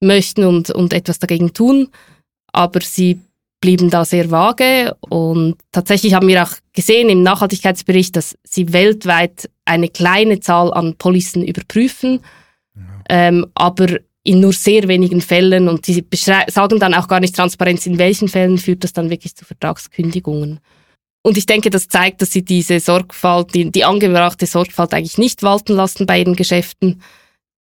möchten 0.00 0.44
und, 0.44 0.70
und 0.70 0.94
etwas 0.94 1.18
dagegen 1.18 1.52
tun. 1.52 1.88
Aber 2.52 2.80
sie 2.80 3.20
blieben 3.60 3.90
da 3.90 4.04
sehr 4.04 4.30
vage 4.30 4.94
und 5.08 5.56
tatsächlich 5.70 6.14
haben 6.14 6.28
wir 6.28 6.42
auch 6.42 6.52
gesehen 6.72 7.08
im 7.08 7.22
Nachhaltigkeitsbericht, 7.22 8.16
dass 8.16 8.36
sie 8.42 8.72
weltweit 8.72 9.48
eine 9.64 9.88
kleine 9.88 10.40
Zahl 10.40 10.72
an 10.74 10.96
Policen 10.96 11.44
überprüfen, 11.44 12.20
ja. 12.74 12.82
ähm, 13.08 13.46
aber 13.54 14.00
in 14.24 14.40
nur 14.40 14.52
sehr 14.52 14.86
wenigen 14.88 15.20
Fällen 15.20 15.68
und 15.68 15.86
sie 15.86 16.04
sagen 16.48 16.78
dann 16.78 16.94
auch 16.94 17.08
gar 17.08 17.20
nicht 17.20 17.34
transparent, 17.34 17.84
in 17.86 17.98
welchen 17.98 18.28
Fällen 18.28 18.58
führt 18.58 18.84
das 18.84 18.92
dann 18.92 19.10
wirklich 19.10 19.34
zu 19.34 19.44
Vertragskündigungen. 19.44 20.60
Und 21.22 21.36
ich 21.36 21.46
denke, 21.46 21.70
das 21.70 21.88
zeigt, 21.88 22.20
dass 22.20 22.32
sie 22.32 22.44
diese 22.44 22.80
Sorgfalt, 22.80 23.54
die, 23.54 23.70
die 23.70 23.84
angebrachte 23.84 24.46
Sorgfalt 24.46 24.92
eigentlich 24.92 25.18
nicht 25.18 25.42
walten 25.42 25.74
lassen 25.74 26.06
bei 26.06 26.18
ihren 26.18 26.34
Geschäften. 26.34 27.00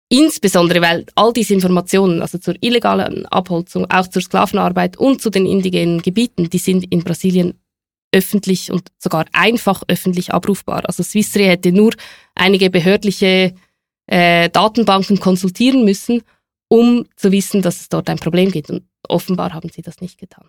Insbesondere, 0.10 0.82
weil 0.82 1.06
all 1.16 1.34
diese 1.34 1.54
Informationen, 1.54 2.22
also 2.22 2.38
zur 2.38 2.56
illegalen 2.62 3.26
Abholzung, 3.26 3.86
auch 3.92 4.08
zur 4.08 4.22
Sklavenarbeit 4.22 4.98
und 4.98 5.22
zu 5.22 5.30
den 5.30 5.46
indigenen 5.46 6.02
Gebieten, 6.02 6.50
die 6.50 6.60
sind 6.60 6.86
in 6.92 7.04
Brasilien 7.04 7.60
öffentlich 8.14 8.72
und 8.72 8.90
sogar 8.98 9.26
einfach 9.34 9.84
öffentlich 9.90 10.34
abrufbar. 10.34 10.84
Also 10.86 11.04
Swissre 11.04 11.44
hätte 11.44 11.74
nur 11.74 11.94
einige 12.36 12.70
behördliche 12.70 13.54
äh, 14.08 14.50
Datenbanken 14.50 15.20
konsultieren 15.20 15.84
müssen, 15.84 16.22
um 16.70 17.06
zu 17.18 17.34
wissen, 17.34 17.62
dass 17.62 17.82
es 17.82 17.90
dort 17.90 18.10
ein 18.10 18.18
Problem 18.18 18.50
gibt. 18.52 18.70
Und 18.70 18.84
offenbar 19.10 19.54
haben 19.54 19.70
sie 19.70 19.82
das 19.82 20.00
nicht 20.00 20.18
getan. 20.18 20.46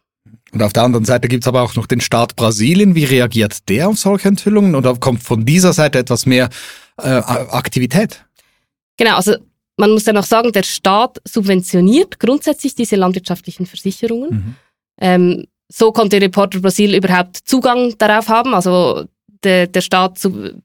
Und 0.52 0.62
auf 0.62 0.72
der 0.72 0.84
anderen 0.84 1.04
Seite 1.04 1.26
gibt 1.26 1.42
es 1.44 1.48
aber 1.48 1.62
auch 1.62 1.74
noch 1.74 1.86
den 1.86 2.00
Staat 2.00 2.36
Brasilien. 2.36 2.94
Wie 2.94 3.04
reagiert 3.04 3.68
der 3.68 3.88
auf 3.88 3.98
solche 3.98 4.28
Enthüllungen? 4.28 4.76
Oder 4.76 4.94
kommt 4.94 5.22
von 5.24 5.44
dieser 5.44 5.72
Seite 5.72 5.98
etwas 5.98 6.26
mehr 6.26 6.48
äh, 6.98 7.08
Aktivität? 7.08 8.24
Genau, 8.96 9.16
also 9.16 9.36
man 9.78 9.92
muss 9.92 10.06
ja 10.06 10.12
noch 10.12 10.24
sagen, 10.24 10.52
der 10.52 10.64
Staat 10.64 11.18
subventioniert 11.24 12.18
grundsätzlich 12.18 12.74
diese 12.74 12.96
landwirtschaftlichen 12.96 13.64
Versicherungen. 13.64 14.30
Mhm. 14.30 14.54
Ähm, 15.00 15.46
so 15.68 15.92
konnte 15.92 16.20
Reporter 16.20 16.60
Brasil 16.60 16.94
überhaupt 16.94 17.36
Zugang 17.36 17.94
darauf 17.98 18.28
haben. 18.28 18.54
Also 18.54 19.04
der, 19.44 19.68
der 19.68 19.80
Staat 19.80 20.20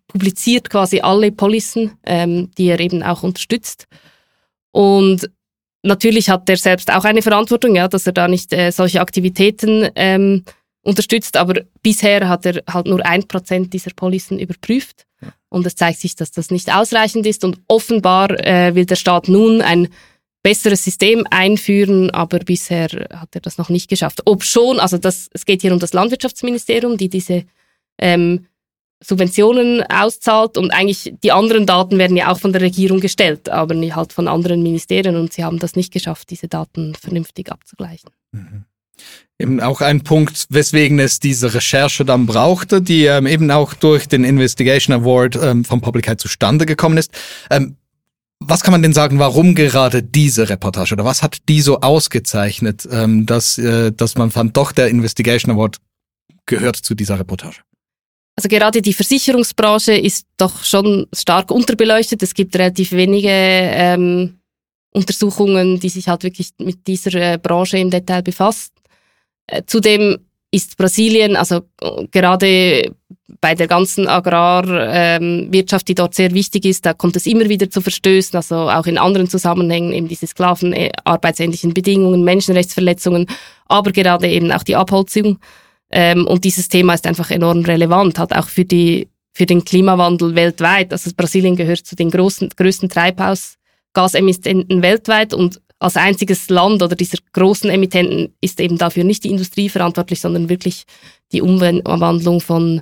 publiziert 0.07 0.69
quasi 0.69 0.99
alle 1.01 1.31
Policen, 1.31 1.91
ähm, 2.05 2.49
die 2.57 2.67
er 2.67 2.79
eben 2.79 3.03
auch 3.03 3.21
unterstützt. 3.21 3.87
Und 4.71 5.29
natürlich 5.83 6.29
hat 6.29 6.49
er 6.49 6.57
selbst 6.57 6.91
auch 6.91 7.05
eine 7.05 7.21
Verantwortung, 7.21 7.75
ja, 7.75 7.87
dass 7.87 8.07
er 8.07 8.13
da 8.13 8.27
nicht 8.27 8.51
äh, 8.51 8.71
solche 8.71 9.01
Aktivitäten 9.01 9.89
ähm, 9.95 10.43
unterstützt. 10.81 11.37
Aber 11.37 11.61
bisher 11.83 12.27
hat 12.27 12.47
er 12.47 12.63
halt 12.67 12.87
nur 12.87 13.05
ein 13.05 13.27
Prozent 13.27 13.73
dieser 13.73 13.91
Policen 13.95 14.39
überprüft. 14.39 15.05
Und 15.49 15.65
es 15.65 15.75
zeigt 15.75 15.99
sich, 15.99 16.15
dass 16.15 16.31
das 16.31 16.51
nicht 16.51 16.73
ausreichend 16.73 17.25
ist. 17.25 17.43
Und 17.43 17.59
offenbar 17.67 18.31
äh, 18.45 18.75
will 18.75 18.85
der 18.85 18.95
Staat 18.95 19.27
nun 19.27 19.61
ein 19.61 19.89
besseres 20.41 20.83
System 20.83 21.25
einführen, 21.29 22.09
aber 22.11 22.39
bisher 22.39 22.89
hat 23.13 23.33
er 23.33 23.41
das 23.41 23.57
noch 23.57 23.69
nicht 23.69 23.89
geschafft. 23.89 24.21
Ob 24.25 24.43
schon, 24.43 24.79
also 24.79 24.97
das, 24.97 25.29
es 25.31 25.45
geht 25.45 25.61
hier 25.61 25.71
um 25.71 25.79
das 25.79 25.93
Landwirtschaftsministerium, 25.93 26.97
die 26.97 27.09
diese 27.09 27.45
ähm, 27.97 28.47
Subventionen 29.01 29.83
auszahlt 29.83 30.57
und 30.57 30.71
eigentlich 30.71 31.13
die 31.23 31.31
anderen 31.31 31.65
Daten 31.65 31.97
werden 31.97 32.17
ja 32.17 32.31
auch 32.31 32.39
von 32.39 32.51
der 32.51 32.61
Regierung 32.61 32.99
gestellt, 32.99 33.49
aber 33.49 33.75
halt 33.95 34.13
von 34.13 34.27
anderen 34.27 34.63
Ministerien 34.63 35.15
und 35.15 35.33
sie 35.33 35.43
haben 35.43 35.59
das 35.59 35.75
nicht 35.75 35.93
geschafft, 35.93 36.29
diese 36.29 36.47
Daten 36.47 36.95
vernünftig 36.95 37.51
abzugleichen. 37.51 38.11
Mhm 38.31 38.65
eben 39.39 39.59
auch 39.59 39.81
ein 39.81 40.01
Punkt, 40.01 40.45
weswegen 40.49 40.99
es 40.99 41.19
diese 41.19 41.53
Recherche 41.53 42.05
dann 42.05 42.25
brauchte, 42.25 42.81
die 42.81 43.05
ähm, 43.05 43.27
eben 43.27 43.49
auch 43.51 43.73
durch 43.73 44.07
den 44.07 44.23
Investigation 44.23 44.95
Award 44.95 45.37
ähm, 45.41 45.65
vom 45.65 45.81
Public 45.81 46.07
Health 46.07 46.21
zustande 46.21 46.65
gekommen 46.65 46.97
ist. 46.97 47.11
Ähm, 47.49 47.77
was 48.39 48.61
kann 48.63 48.73
man 48.73 48.81
denn 48.81 48.93
sagen, 48.93 49.19
warum 49.19 49.55
gerade 49.55 50.03
diese 50.03 50.49
Reportage 50.49 50.93
oder 50.93 51.05
was 51.05 51.23
hat 51.23 51.37
die 51.47 51.61
so 51.61 51.79
ausgezeichnet, 51.79 52.87
ähm, 52.91 53.25
dass, 53.25 53.57
äh, 53.57 53.91
dass 53.91 54.15
man 54.15 54.31
fand, 54.31 54.57
doch 54.57 54.71
der 54.71 54.89
Investigation 54.89 55.53
Award 55.53 55.77
gehört 56.45 56.75
zu 56.75 56.93
dieser 56.93 57.19
Reportage? 57.19 57.61
Also 58.35 58.49
gerade 58.49 58.81
die 58.81 58.93
Versicherungsbranche 58.93 59.93
ist 59.93 60.25
doch 60.37 60.63
schon 60.63 61.07
stark 61.13 61.51
unterbeleuchtet. 61.51 62.23
Es 62.23 62.33
gibt 62.33 62.55
relativ 62.55 62.91
wenige 62.91 63.29
ähm, 63.29 64.39
Untersuchungen, 64.91 65.79
die 65.79 65.89
sich 65.89 66.07
halt 66.07 66.23
wirklich 66.23 66.49
mit 66.57 66.87
dieser 66.87 67.13
äh, 67.13 67.37
Branche 67.37 67.77
im 67.77 67.91
Detail 67.91 68.23
befasst. 68.23 68.72
Äh, 69.47 69.63
zudem 69.65 70.19
ist 70.51 70.77
Brasilien, 70.77 71.35
also 71.35 71.61
gerade 72.11 72.93
bei 73.41 73.55
der 73.55 73.67
ganzen 73.67 74.07
Agrarwirtschaft, 74.07 75.87
die 75.87 75.95
dort 75.95 76.13
sehr 76.13 76.33
wichtig 76.33 76.65
ist, 76.65 76.85
da 76.85 76.93
kommt 76.93 77.15
es 77.15 77.25
immer 77.25 77.49
wieder 77.49 77.69
zu 77.69 77.81
Verstößen, 77.81 78.37
also 78.37 78.69
auch 78.69 78.85
in 78.85 78.99
anderen 78.99 79.27
Zusammenhängen, 79.27 79.91
eben 79.91 80.07
diese 80.07 80.27
Sklavenarbeitsähnlichen 80.27 81.71
äh, 81.71 81.73
Bedingungen, 81.73 82.23
Menschenrechtsverletzungen, 82.23 83.27
aber 83.65 83.91
gerade 83.91 84.29
eben 84.29 84.51
auch 84.51 84.63
die 84.63 84.75
Abholzung. 84.75 85.39
Ähm, 85.91 86.27
und 86.27 86.43
dieses 86.43 86.69
Thema 86.69 86.93
ist 86.93 87.07
einfach 87.07 87.31
enorm 87.31 87.63
relevant, 87.65 88.19
halt 88.19 88.35
auch 88.35 88.47
für 88.47 88.65
die 88.65 89.07
für 89.35 89.47
den 89.47 89.65
Klimawandel 89.65 90.35
weltweit. 90.35 90.91
Also 90.91 91.09
Brasilien 91.17 91.55
gehört 91.55 91.79
zu 91.79 91.95
den 91.95 92.11
großen, 92.11 92.49
größten 92.55 92.87
Treibhausgasemittenten 92.87 94.83
weltweit 94.83 95.33
und 95.33 95.59
als 95.83 95.97
einziges 95.97 96.49
Land 96.49 96.81
oder 96.81 96.95
dieser 96.95 97.17
großen 97.33 97.69
Emittenten 97.69 98.33
ist 98.39 98.61
eben 98.61 98.77
dafür 98.77 99.03
nicht 99.03 99.25
die 99.25 99.31
Industrie 99.31 99.67
verantwortlich, 99.67 100.21
sondern 100.21 100.47
wirklich 100.47 100.85
die 101.33 101.41
Umwandlung 101.41 102.39
von 102.39 102.81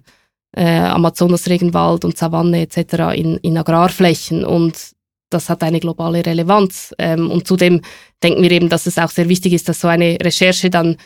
äh, 0.56 0.80
Amazonas-Regenwald 0.80 2.06
und 2.06 2.16
Savanne 2.18 2.62
etc. 2.62 3.16
In, 3.16 3.38
in 3.38 3.58
Agrarflächen 3.58 4.46
und 4.46 4.92
das 5.32 5.50
hat 5.50 5.64
eine 5.64 5.80
globale 5.80 6.24
Relevanz. 6.24 6.94
Ähm, 7.00 7.32
und 7.32 7.48
zudem 7.48 7.82
denken 8.22 8.44
wir 8.44 8.52
eben, 8.52 8.70
dass 8.70 8.86
es 8.86 9.00
auch 9.00 9.10
sehr 9.10 9.30
wichtig 9.30 9.54
ist, 9.54 9.68
dass 9.68 9.82
so 9.82 9.88
eine 9.88 10.18
Recherche 10.22 10.70
dann, 10.70 10.98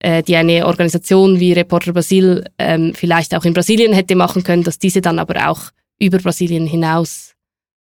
äh, 0.00 0.24
die 0.24 0.34
eine 0.34 0.66
Organisation 0.66 1.38
wie 1.38 1.52
Reporter 1.52 1.92
Brasil 1.92 2.44
ähm, 2.58 2.92
vielleicht 2.94 3.36
auch 3.36 3.44
in 3.44 3.54
Brasilien 3.54 3.92
hätte 3.92 4.16
machen 4.16 4.42
können, 4.42 4.64
dass 4.64 4.78
diese 4.80 5.00
dann 5.00 5.20
aber 5.20 5.48
auch 5.48 5.70
über 6.00 6.18
Brasilien 6.18 6.66
hinaus 6.66 7.34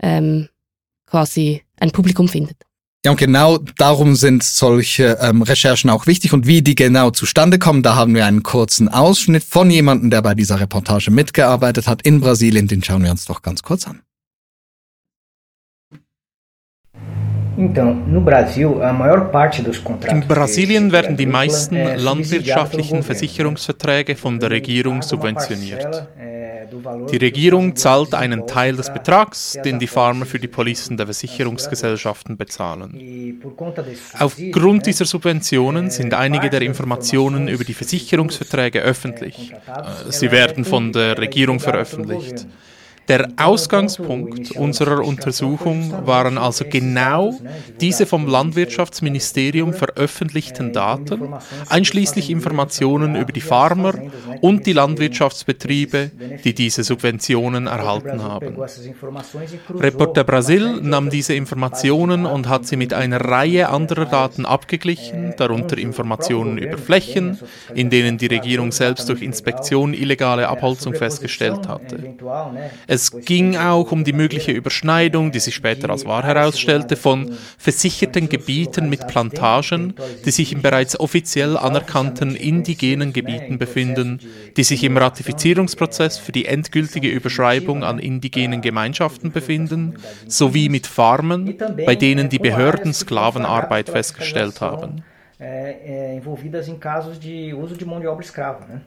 ähm, 0.01 0.49
quasi 1.05 1.61
ein 1.79 1.91
Publikum 1.91 2.27
findet. 2.27 2.70
Ja, 3.03 3.09
und 3.11 3.17
genau 3.17 3.57
darum 3.77 4.15
sind 4.15 4.43
solche 4.43 5.17
ähm, 5.21 5.41
Recherchen 5.41 5.89
auch 5.89 6.05
wichtig. 6.05 6.33
Und 6.33 6.45
wie 6.45 6.61
die 6.61 6.75
genau 6.75 7.09
zustande 7.09 7.57
kommen, 7.57 7.81
da 7.81 7.95
haben 7.95 8.13
wir 8.13 8.27
einen 8.27 8.43
kurzen 8.43 8.89
Ausschnitt 8.89 9.43
von 9.43 9.71
jemandem, 9.71 10.11
der 10.11 10.21
bei 10.21 10.35
dieser 10.35 10.59
Reportage 10.59 11.09
mitgearbeitet 11.09 11.87
hat 11.87 12.03
in 12.03 12.21
Brasilien. 12.21 12.67
Den 12.67 12.83
schauen 12.83 13.03
wir 13.03 13.09
uns 13.09 13.25
doch 13.25 13.41
ganz 13.41 13.63
kurz 13.63 13.87
an. 13.87 14.01
In 17.57 17.73
Brasilien 20.27 20.91
werden 20.91 21.17
die 21.17 21.25
meisten 21.25 21.75
landwirtschaftlichen 21.75 23.03
Versicherungsverträge 23.03 24.15
von 24.15 24.39
der 24.39 24.51
Regierung 24.51 25.01
subventioniert. 25.01 26.07
Die 27.11 27.17
Regierung 27.17 27.75
zahlt 27.75 28.13
einen 28.13 28.47
Teil 28.47 28.75
des 28.75 28.93
Betrags, 28.93 29.57
den 29.65 29.79
die 29.79 29.87
Farmer 29.87 30.25
für 30.25 30.39
die 30.39 30.47
Policen 30.47 30.97
der 30.97 31.05
Versicherungsgesellschaften 31.05 32.37
bezahlen. 32.37 33.41
Aufgrund 34.19 34.85
dieser 34.85 35.05
Subventionen 35.05 35.89
sind 35.89 36.13
einige 36.13 36.49
der 36.49 36.61
Informationen 36.61 37.47
über 37.47 37.63
die 37.63 37.73
Versicherungsverträge 37.73 38.81
öffentlich. 38.81 39.53
Sie 40.09 40.31
werden 40.31 40.65
von 40.65 40.91
der 40.91 41.17
Regierung 41.17 41.59
veröffentlicht. 41.59 42.47
Der 43.11 43.27
Ausgangspunkt 43.35 44.51
unserer 44.51 45.03
Untersuchung 45.03 46.07
waren 46.07 46.37
also 46.37 46.63
genau 46.63 47.37
diese 47.81 48.05
vom 48.05 48.25
Landwirtschaftsministerium 48.25 49.73
veröffentlichten 49.73 50.71
Daten, 50.71 51.33
einschließlich 51.67 52.29
Informationen 52.29 53.17
über 53.17 53.33
die 53.33 53.41
Farmer 53.41 53.95
und 54.39 54.65
die 54.65 54.71
Landwirtschaftsbetriebe, 54.71 56.11
die 56.45 56.53
diese 56.53 56.85
Subventionen 56.85 57.67
erhalten 57.67 58.23
haben. 58.23 58.55
Reporter 59.75 60.23
Brasil 60.23 60.79
nahm 60.81 61.09
diese 61.09 61.33
Informationen 61.33 62.25
und 62.25 62.47
hat 62.47 62.65
sie 62.65 62.77
mit 62.77 62.93
einer 62.93 63.19
Reihe 63.19 63.67
anderer 63.67 64.05
Daten 64.05 64.45
abgeglichen, 64.45 65.33
darunter 65.35 65.77
Informationen 65.77 66.57
über 66.57 66.77
Flächen, 66.77 67.37
in 67.75 67.89
denen 67.89 68.17
die 68.17 68.27
Regierung 68.27 68.71
selbst 68.71 69.09
durch 69.09 69.21
Inspektion 69.21 69.93
illegale 69.93 70.47
Abholzung 70.47 70.93
festgestellt 70.93 71.67
hatte. 71.67 72.15
Es 72.87 73.00
ging 73.09 73.57
auch 73.57 73.91
um 73.91 74.03
die 74.03 74.13
mögliche 74.13 74.51
Überschneidung, 74.51 75.31
die 75.31 75.39
sich 75.39 75.55
später 75.55 75.89
als 75.89 76.05
wahr 76.05 76.23
herausstellte, 76.23 76.95
von 76.95 77.31
versicherten 77.57 78.29
Gebieten 78.29 78.89
mit 78.89 79.07
Plantagen, 79.07 79.95
die 80.25 80.31
sich 80.31 80.51
in 80.51 80.61
bereits 80.61 80.99
offiziell 80.99 81.57
anerkannten 81.57 82.35
indigenen 82.35 83.13
Gebieten 83.13 83.57
befinden, 83.57 84.19
die 84.55 84.63
sich 84.63 84.83
im 84.83 84.97
Ratifizierungsprozess 84.97 86.17
für 86.17 86.31
die 86.31 86.45
endgültige 86.45 87.09
Überschreibung 87.09 87.83
an 87.83 87.97
indigenen 87.97 88.61
Gemeinschaften 88.61 89.31
befinden, 89.31 89.95
sowie 90.27 90.69
mit 90.69 90.85
Farmen, 90.85 91.57
bei 91.85 91.95
denen 91.95 92.29
die 92.29 92.39
Behörden 92.39 92.93
Sklavenarbeit 92.93 93.89
festgestellt 93.89 94.61
haben. 94.61 95.03
envolvidas 95.41 96.67
in 96.67 96.77
casos 96.77 97.17
uso 97.17 97.75
de 97.75 97.85
mão 97.85 97.99
de 97.99 98.07
obra? 98.07 98.81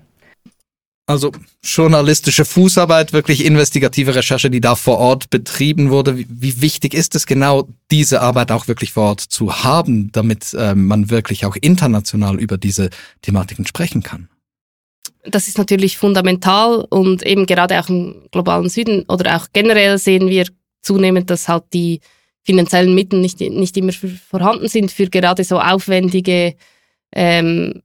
Also 1.07 1.33
journalistische 1.63 2.47
Fußarbeit, 2.47 3.13
wirklich 3.13 3.45
investigative 3.45 4.15
Recherche, 4.15 4.51
die 4.51 4.63
da 4.63 4.75
vor 4.75 4.99
Ort 4.99 5.29
betrieben 5.29 5.91
wurde. 5.91 6.17
Wie, 6.17 6.27
wie 6.31 6.63
wichtig 6.63 6.95
ist 6.95 7.15
es 7.15 7.27
genau, 7.27 7.69
diese 7.91 8.23
Arbeit 8.23 8.51
auch 8.51 8.69
wirklich 8.69 8.93
vor 8.93 9.09
Ort 9.09 9.21
zu 9.21 9.65
haben, 9.65 10.11
damit 10.13 10.55
äh, 10.55 10.75
man 10.75 11.11
wirklich 11.11 11.45
auch 11.45 11.57
international 11.61 12.41
über 12.41 12.57
diese 12.57 12.89
Thematiken 13.21 13.67
sprechen 13.67 14.03
kann? 14.03 14.29
Das 15.25 15.47
ist 15.47 15.59
natürlich 15.59 15.99
fundamental 15.99 16.87
und 16.89 17.23
eben 17.23 17.45
gerade 17.45 17.79
auch 17.81 17.89
im 17.91 18.27
globalen 18.31 18.71
Süden 18.71 19.05
oder 19.09 19.37
auch 19.37 19.49
generell 19.53 19.99
sehen 19.99 20.29
wir 20.29 20.47
zunehmend, 20.81 21.29
dass 21.29 21.49
halt 21.49 21.65
die 21.75 22.01
finanziellen 22.45 22.95
Mittel 22.95 23.21
nicht, 23.21 23.41
nicht 23.41 23.77
immer 23.77 23.93
vorhanden 23.93 24.69
sind 24.69 24.91
für 24.91 25.09
gerade 25.09 25.45
so 25.45 25.61
aufwendige 25.61 26.55
ähm, 27.15 27.83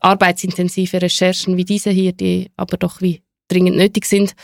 arbeitsintensive 0.00 1.00
Recherchen 1.00 1.56
wie 1.56 1.64
diese 1.64 1.90
hier, 1.90 2.12
die 2.12 2.50
aber 2.56 2.76
doch 2.76 3.00
wie 3.00 3.22
dringend 3.48 3.76
nötig 3.76 4.06
sind. 4.06 4.34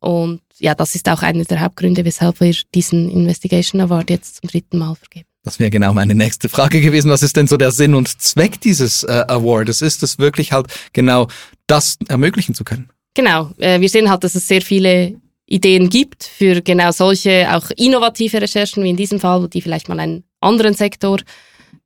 Und 0.00 0.40
ja, 0.58 0.74
das 0.74 0.94
ist 0.94 1.08
auch 1.08 1.22
einer 1.22 1.44
der 1.44 1.60
Hauptgründe, 1.60 2.04
weshalb 2.04 2.40
wir 2.40 2.54
diesen 2.74 3.10
Investigation 3.10 3.80
Award 3.80 4.10
jetzt 4.10 4.36
zum 4.40 4.50
dritten 4.50 4.78
Mal 4.78 4.94
vergeben. 4.94 5.26
Das 5.44 5.58
wäre 5.58 5.70
genau 5.70 5.92
meine 5.92 6.14
nächste 6.14 6.48
Frage 6.48 6.80
gewesen. 6.80 7.10
Was 7.10 7.22
ist 7.22 7.36
denn 7.36 7.46
so 7.46 7.56
der 7.56 7.70
Sinn 7.70 7.94
und 7.94 8.20
Zweck 8.20 8.60
dieses 8.60 9.02
äh, 9.04 9.24
Awards? 9.28 9.82
Ist 9.82 10.02
es 10.02 10.18
wirklich 10.18 10.52
halt 10.52 10.66
genau 10.92 11.28
das 11.66 11.98
ermöglichen 12.08 12.54
zu 12.54 12.64
können? 12.64 12.90
Genau. 13.14 13.50
Äh, 13.58 13.80
wir 13.80 13.88
sehen 13.88 14.10
halt, 14.10 14.24
dass 14.24 14.34
es 14.34 14.48
sehr 14.48 14.62
viele 14.62 15.20
Ideen 15.46 15.90
gibt 15.90 16.24
für 16.24 16.62
genau 16.62 16.90
solche 16.90 17.54
auch 17.54 17.70
innovative 17.76 18.40
Recherchen, 18.40 18.82
wie 18.84 18.90
in 18.90 18.96
diesem 18.96 19.20
Fall, 19.20 19.48
die 19.48 19.60
vielleicht 19.60 19.88
mal 19.90 20.00
einen 20.00 20.24
anderen 20.40 20.74
Sektor 20.74 21.20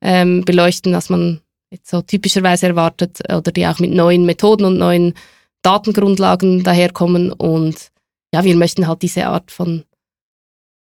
ähm, 0.01 0.45
beleuchten, 0.45 0.95
als 0.95 1.09
man 1.09 1.41
jetzt 1.71 1.89
so 1.89 2.01
typischerweise 2.01 2.67
erwartet 2.67 3.19
oder 3.31 3.51
die 3.51 3.67
auch 3.67 3.79
mit 3.79 3.91
neuen 3.91 4.25
Methoden 4.25 4.65
und 4.65 4.77
neuen 4.77 5.13
Datengrundlagen 5.61 6.63
daherkommen. 6.63 7.31
Und 7.31 7.91
ja, 8.33 8.43
wir 8.43 8.55
möchten 8.55 8.87
halt 8.87 9.01
diese 9.01 9.27
Art 9.27 9.51
von 9.51 9.83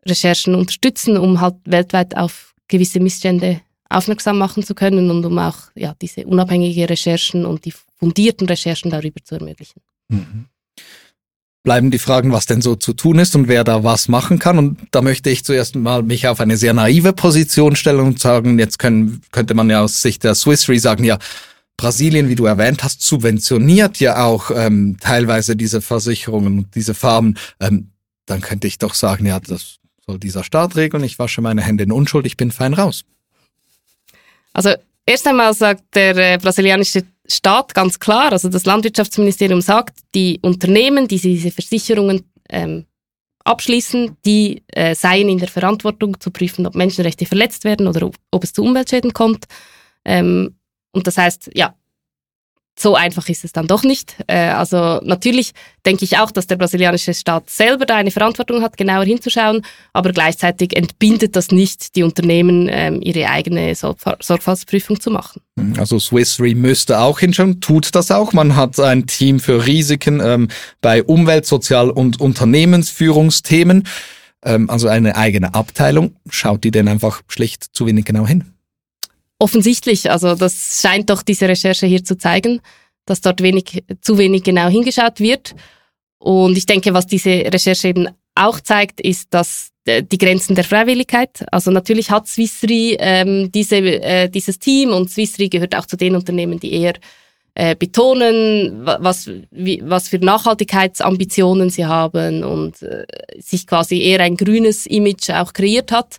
Recherchen 0.07 0.55
unterstützen, 0.55 1.17
um 1.17 1.41
halt 1.41 1.57
weltweit 1.65 2.17
auf 2.17 2.55
gewisse 2.69 3.01
Missstände 3.01 3.61
aufmerksam 3.89 4.39
machen 4.39 4.63
zu 4.63 4.75
können 4.75 5.11
und 5.11 5.25
um 5.25 5.39
auch 5.39 5.57
ja, 5.75 5.95
diese 6.01 6.27
unabhängige 6.27 6.89
Recherchen 6.89 7.47
und 7.47 7.65
die 7.65 7.73
fundierten 7.99 8.47
Recherchen 8.47 8.91
darüber 8.91 9.23
zu 9.25 9.37
ermöglichen. 9.37 9.81
Mhm 10.09 10.47
bleiben 11.63 11.91
die 11.91 11.99
Fragen, 11.99 12.33
was 12.33 12.47
denn 12.47 12.63
so 12.63 12.77
zu 12.77 12.93
tun 12.93 13.19
ist 13.19 13.35
und 13.37 13.49
wer 13.49 13.65
da 13.65 13.85
was 13.85 14.09
machen 14.09 14.39
kann. 14.39 14.59
Und 14.59 14.79
da 14.91 15.03
möchte 15.03 15.31
ich 15.31 15.45
zuerst 15.45 15.77
mal 15.77 16.03
mich 16.03 16.27
auf 16.29 16.41
eine 16.41 16.57
sehr 16.57 16.73
naive 16.73 17.13
Position 17.13 17.77
stellen 17.77 18.01
und 18.01 18.21
sagen, 18.21 18.59
jetzt 18.59 18.79
können, 18.79 19.23
könnte 19.33 19.55
man 19.55 19.69
ja 19.69 19.83
aus 19.83 20.01
Sicht 20.03 20.25
der 20.25 20.35
Swiss 20.35 20.69
Re 20.69 20.79
sagen, 20.79 21.05
ja, 21.05 21.19
Brasilien, 21.77 22.29
wie 22.29 22.35
du 22.35 22.47
erwähnt 22.47 22.83
hast, 22.83 23.03
subventioniert 23.03 24.01
ja 24.01 24.25
auch 24.25 24.51
ähm, 24.53 24.97
teilweise 25.01 25.57
diese 25.57 25.81
Versicherungen 25.81 26.59
und 26.59 26.75
diese 26.75 26.95
Farben. 26.95 27.37
Ähm, 27.61 27.93
dann 28.27 28.41
könnte 28.41 28.67
ich 28.67 28.79
doch 28.79 28.95
sagen, 28.95 29.27
ja, 29.27 29.39
das 29.39 29.79
soll 30.05 30.19
dieser 30.19 30.45
Staat 30.45 30.77
regeln. 30.77 31.05
Ich 31.05 31.19
wasche 31.19 31.41
meine 31.41 31.63
Hände 31.63 31.85
in 31.85 31.93
Unschuld, 31.93 32.27
ich 32.27 32.37
bin 32.37 32.51
fein 32.51 32.75
raus. 32.75 33.05
Also 34.53 34.75
erst 35.07 35.27
einmal 35.27 35.55
sagt 35.55 35.95
der 35.95 36.17
äh, 36.17 36.39
brasilianische 36.39 37.05
Staat 37.31 37.75
ganz 37.75 37.99
klar, 37.99 38.33
also 38.33 38.49
das 38.49 38.65
Landwirtschaftsministerium 38.65 39.61
sagt, 39.61 39.99
die 40.15 40.39
Unternehmen, 40.43 41.09
die 41.09 41.19
diese 41.19 41.51
Versicherungen 41.51 42.31
ähm, 42.49 42.87
abschließen, 43.45 44.17
die 44.25 44.63
äh, 44.69 44.95
seien 44.95 45.29
in 45.29 45.39
der 45.39 45.49
Verantwortung 45.49 46.19
zu 46.21 46.31
prüfen, 46.31 46.67
ob 46.67 46.75
Menschenrechte 46.75 47.27
verletzt 47.27 47.65
werden 47.65 47.87
oder 47.87 48.07
ob, 48.07 48.17
ob 48.31 48.45
es 48.45 48.53
zu 48.53 48.63
Umweltschäden 48.63 49.13
kommt. 49.13 49.47
Ähm, 50.05 50.57
und 50.93 51.07
das 51.07 51.19
heißt, 51.19 51.51
ja, 51.55 51.75
so 52.79 52.95
einfach 52.95 53.29
ist 53.29 53.45
es 53.45 53.53
dann 53.53 53.67
doch 53.67 53.83
nicht. 53.83 54.17
Äh, 54.27 54.51
also 54.51 55.01
natürlich 55.03 55.53
denke 55.85 56.05
ich 56.05 56.19
auch, 56.19 56.31
dass 56.31 56.47
der 56.47 56.57
brasilianische 56.57 57.15
Staat 57.15 57.51
selber 57.51 57.87
da 57.87 57.97
eine 57.97 58.11
Verantwortung 58.11 58.63
hat, 58.63 58.77
genauer 58.77 59.05
hinzuschauen, 59.05 59.63
aber 59.93 60.13
gleichzeitig 60.13 60.77
entbindet 60.77 61.35
das 61.37 61.51
nicht 61.51 61.97
die 61.97 62.03
Unternehmen, 62.03 62.69
ähm, 62.71 63.01
ihre 63.03 63.29
eigene 63.29 63.75
Sorgfaltsprüfung 63.75 65.01
zu 65.01 65.11
machen. 65.11 65.41
Also 65.79 65.99
Swiss 65.99 66.41
Re 66.41 66.55
müsste 66.55 67.01
auch 67.01 67.19
hinschauen, 67.19 67.61
tut 67.61 67.95
das 67.95 68.11
auch. 68.11 68.33
Man 68.33 68.55
hat 68.55 68.79
ein 68.79 69.07
Team 69.07 69.41
für 69.41 69.67
Risiken 69.67 70.21
ähm, 70.23 70.49
bei 70.81 71.03
Umwelt-, 71.03 71.47
Sozial- 71.47 71.91
und 71.91 72.21
Unternehmensführungsthemen, 72.21 73.85
ähm, 74.45 74.71
also 74.71 74.89
eine 74.89 75.17
eigene 75.17 75.55
Abteilung. 75.55 76.17
Schaut 76.31 76.65
die 76.65 76.71
denn 76.71 76.89
einfach 76.89 77.23
schlicht 77.29 77.65
zu 77.73 77.87
wenig 77.87 78.05
genau 78.05 78.27
hin? 78.27 78.53
Offensichtlich. 79.39 80.11
Also 80.11 80.35
das 80.35 80.81
scheint 80.83 81.11
doch 81.11 81.23
diese 81.23 81.49
Recherche 81.49 81.87
hier 81.87 82.05
zu 82.05 82.17
zeigen, 82.17 82.61
dass 83.07 83.21
dort 83.21 83.43
wenig, 83.43 83.85
zu 84.01 84.19
wenig 84.19 84.43
genau 84.43 84.69
hingeschaut 84.69 85.21
wird. 85.21 85.55
Und 86.19 86.57
ich 86.57 86.67
denke, 86.67 86.95
was 86.95 87.07
diese 87.07 87.31
Recherche 87.31 87.89
eben 87.89 88.09
auch 88.35 88.61
zeigt, 88.61 89.01
ist, 89.01 89.33
dass 89.35 89.71
äh, 89.85 90.03
die 90.03 90.19
Grenzen 90.19 90.55
der 90.55 90.65
Freiwilligkeit. 90.65 91.45
Also 91.51 91.71
natürlich 91.71 92.11
hat 92.11 92.29
Swissri 92.29 92.97
ähm, 92.99 93.51
diese, 93.53 93.77
äh, 93.77 94.29
dieses 94.29 94.59
Team 94.59 94.91
und 94.91 95.11
Swissri 95.11 95.49
gehört 95.49 95.77
auch 95.77 95.87
zu 95.87 95.97
den 95.97 96.15
Unternehmen, 96.15 96.61
die 96.61 96.73
eher 96.73 96.95
äh, 97.55 97.75
betonen, 97.75 98.85
was, 98.85 99.31
wie, 99.51 99.83
was 99.85 100.09
für 100.09 100.19
Nachhaltigkeitsambitionen 100.19 101.71
sie 101.71 101.87
haben 101.87 102.45
und 102.45 102.83
äh, 102.83 103.05
sich 103.39 103.67
quasi 103.67 104.01
eher 104.01 104.21
ein 104.21 104.37
grünes 104.37 104.87
Image 104.87 105.31
auch 105.31 105.53
kreiert 105.53 105.91
hat. 105.91 106.19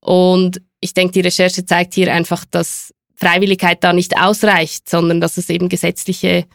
Und 0.00 0.60
ich 0.80 0.94
denke, 0.94 1.12
die 1.12 1.20
Recherche 1.20 1.64
zeigt 1.64 1.94
hier 1.94 2.12
einfach, 2.12 2.44
dass 2.44 2.94
Freiwilligkeit 3.14 3.82
da 3.82 3.92
nicht 3.92 4.16
ausreicht, 4.16 4.88
sondern 4.88 5.20
dass 5.20 5.36
es 5.36 5.50
eben 5.50 5.68
gesetzliche 5.68 6.46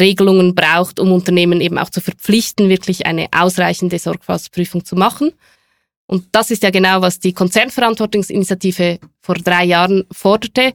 Regelungen 0.00 0.54
braucht, 0.54 0.98
um 0.98 1.12
Unternehmen 1.12 1.60
eben 1.60 1.78
auch 1.78 1.90
zu 1.90 2.00
verpflichten, 2.00 2.68
wirklich 2.68 3.06
eine 3.06 3.28
ausreichende 3.32 3.98
Sorgfaltsprüfung 3.98 4.84
zu 4.84 4.96
machen. 4.96 5.32
Und 6.06 6.26
das 6.32 6.50
ist 6.50 6.62
ja 6.62 6.70
genau, 6.70 7.02
was 7.02 7.18
die 7.18 7.32
Konzernverantwortungsinitiative 7.32 8.98
vor 9.20 9.34
drei 9.36 9.64
Jahren 9.64 10.04
forderte, 10.12 10.72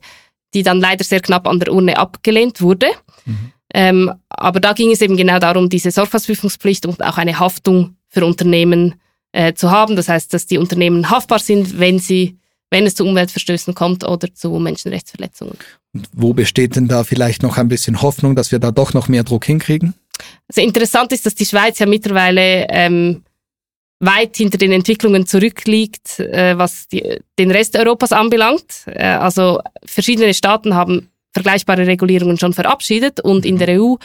die 0.53 0.63
dann 0.63 0.79
leider 0.79 1.03
sehr 1.03 1.21
knapp 1.21 1.47
an 1.47 1.59
der 1.59 1.73
Urne 1.73 1.97
abgelehnt 1.97 2.61
wurde. 2.61 2.87
Mhm. 3.25 3.51
Ähm, 3.73 4.11
aber 4.29 4.59
da 4.59 4.73
ging 4.73 4.91
es 4.91 5.01
eben 5.01 5.15
genau 5.15 5.39
darum, 5.39 5.69
diese 5.69 5.91
Sorgfaltsprüfungspflicht 5.91 6.85
und 6.85 7.01
auch 7.01 7.17
eine 7.17 7.39
Haftung 7.39 7.95
für 8.09 8.25
Unternehmen 8.25 8.95
äh, 9.31 9.53
zu 9.53 9.71
haben. 9.71 9.95
Das 9.95 10.09
heißt, 10.09 10.33
dass 10.33 10.45
die 10.45 10.57
Unternehmen 10.57 11.09
haftbar 11.09 11.39
sind, 11.39 11.79
wenn 11.79 11.99
sie 11.99 12.37
wenn 12.71 12.85
es 12.85 12.95
zu 12.95 13.05
Umweltverstößen 13.05 13.75
kommt 13.75 14.03
oder 14.03 14.33
zu 14.33 14.49
Menschenrechtsverletzungen. 14.51 15.57
Und 15.93 16.07
wo 16.13 16.33
besteht 16.33 16.75
denn 16.75 16.87
da 16.87 17.03
vielleicht 17.03 17.43
noch 17.43 17.57
ein 17.57 17.67
bisschen 17.67 18.01
Hoffnung, 18.01 18.35
dass 18.35 18.51
wir 18.51 18.59
da 18.59 18.71
doch 18.71 18.93
noch 18.93 19.09
mehr 19.09 19.23
Druck 19.23 19.45
hinkriegen? 19.45 19.93
Also 20.47 20.61
interessant 20.61 21.11
ist, 21.11 21.25
dass 21.25 21.35
die 21.35 21.45
Schweiz 21.45 21.79
ja 21.79 21.85
mittlerweile 21.85 22.67
ähm, 22.69 23.23
weit 23.99 24.37
hinter 24.37 24.57
den 24.57 24.71
Entwicklungen 24.71 25.27
zurückliegt, 25.27 26.19
äh, 26.19 26.57
was 26.57 26.87
die, 26.87 27.19
den 27.37 27.51
Rest 27.51 27.77
Europas 27.77 28.13
anbelangt. 28.13 28.85
Äh, 28.85 29.03
also 29.03 29.59
verschiedene 29.85 30.33
Staaten 30.33 30.73
haben 30.73 31.09
vergleichbare 31.33 31.85
Regulierungen 31.85 32.37
schon 32.37 32.53
verabschiedet 32.53 33.19
und 33.19 33.45
in 33.45 33.57
der 33.57 33.81
EU 33.81 33.95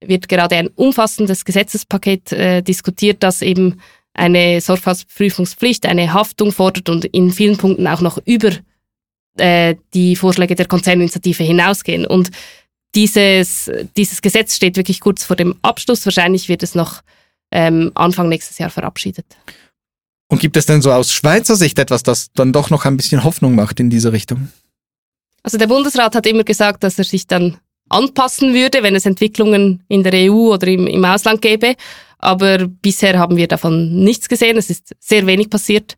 wird 0.00 0.28
gerade 0.28 0.56
ein 0.56 0.68
umfassendes 0.68 1.44
Gesetzespaket 1.44 2.32
äh, 2.32 2.62
diskutiert, 2.62 3.22
das 3.22 3.42
eben 3.42 3.80
eine 4.14 4.60
Sorgfaltsprüfungspflicht, 4.60 5.86
eine 5.86 6.12
Haftung 6.12 6.52
fordert 6.52 6.88
und 6.88 7.04
in 7.04 7.32
vielen 7.32 7.56
Punkten 7.56 7.86
auch 7.86 8.00
noch 8.00 8.18
über 8.24 8.52
äh, 9.36 9.74
die 9.92 10.16
Vorschläge 10.16 10.54
der 10.54 10.66
Konzerninitiative 10.66 11.42
hinausgehen. 11.42 12.06
Und 12.06 12.30
dieses, 12.94 13.70
dieses 13.96 14.22
Gesetz 14.22 14.54
steht 14.54 14.76
wirklich 14.76 15.00
kurz 15.00 15.24
vor 15.24 15.36
dem 15.36 15.56
Abschluss. 15.62 16.06
Wahrscheinlich 16.06 16.48
wird 16.48 16.62
es 16.62 16.76
noch 16.76 17.02
ähm, 17.50 17.90
Anfang 17.94 18.28
nächstes 18.28 18.58
Jahr 18.58 18.70
verabschiedet. 18.70 19.26
Und 20.28 20.40
gibt 20.40 20.56
es 20.56 20.66
denn 20.66 20.80
so 20.80 20.92
aus 20.92 21.12
Schweizer 21.12 21.56
Sicht 21.56 21.78
etwas, 21.78 22.02
das 22.02 22.32
dann 22.32 22.52
doch 22.52 22.70
noch 22.70 22.84
ein 22.84 22.96
bisschen 22.96 23.24
Hoffnung 23.24 23.54
macht 23.54 23.80
in 23.80 23.90
diese 23.90 24.12
Richtung? 24.12 24.48
Also 25.42 25.58
der 25.58 25.66
Bundesrat 25.66 26.14
hat 26.14 26.26
immer 26.26 26.44
gesagt, 26.44 26.82
dass 26.84 26.98
er 26.98 27.04
sich 27.04 27.26
dann 27.26 27.58
anpassen 27.88 28.54
würde, 28.54 28.82
wenn 28.82 28.94
es 28.94 29.06
Entwicklungen 29.06 29.82
in 29.88 30.02
der 30.02 30.30
EU 30.30 30.52
oder 30.54 30.66
im, 30.66 30.86
im 30.86 31.04
Ausland 31.04 31.42
gäbe. 31.42 31.74
Aber 32.24 32.68
bisher 32.68 33.18
haben 33.18 33.36
wir 33.36 33.48
davon 33.48 34.02
nichts 34.02 34.28
gesehen. 34.28 34.56
Es 34.56 34.70
ist 34.70 34.94
sehr 34.98 35.26
wenig 35.26 35.50
passiert. 35.50 35.96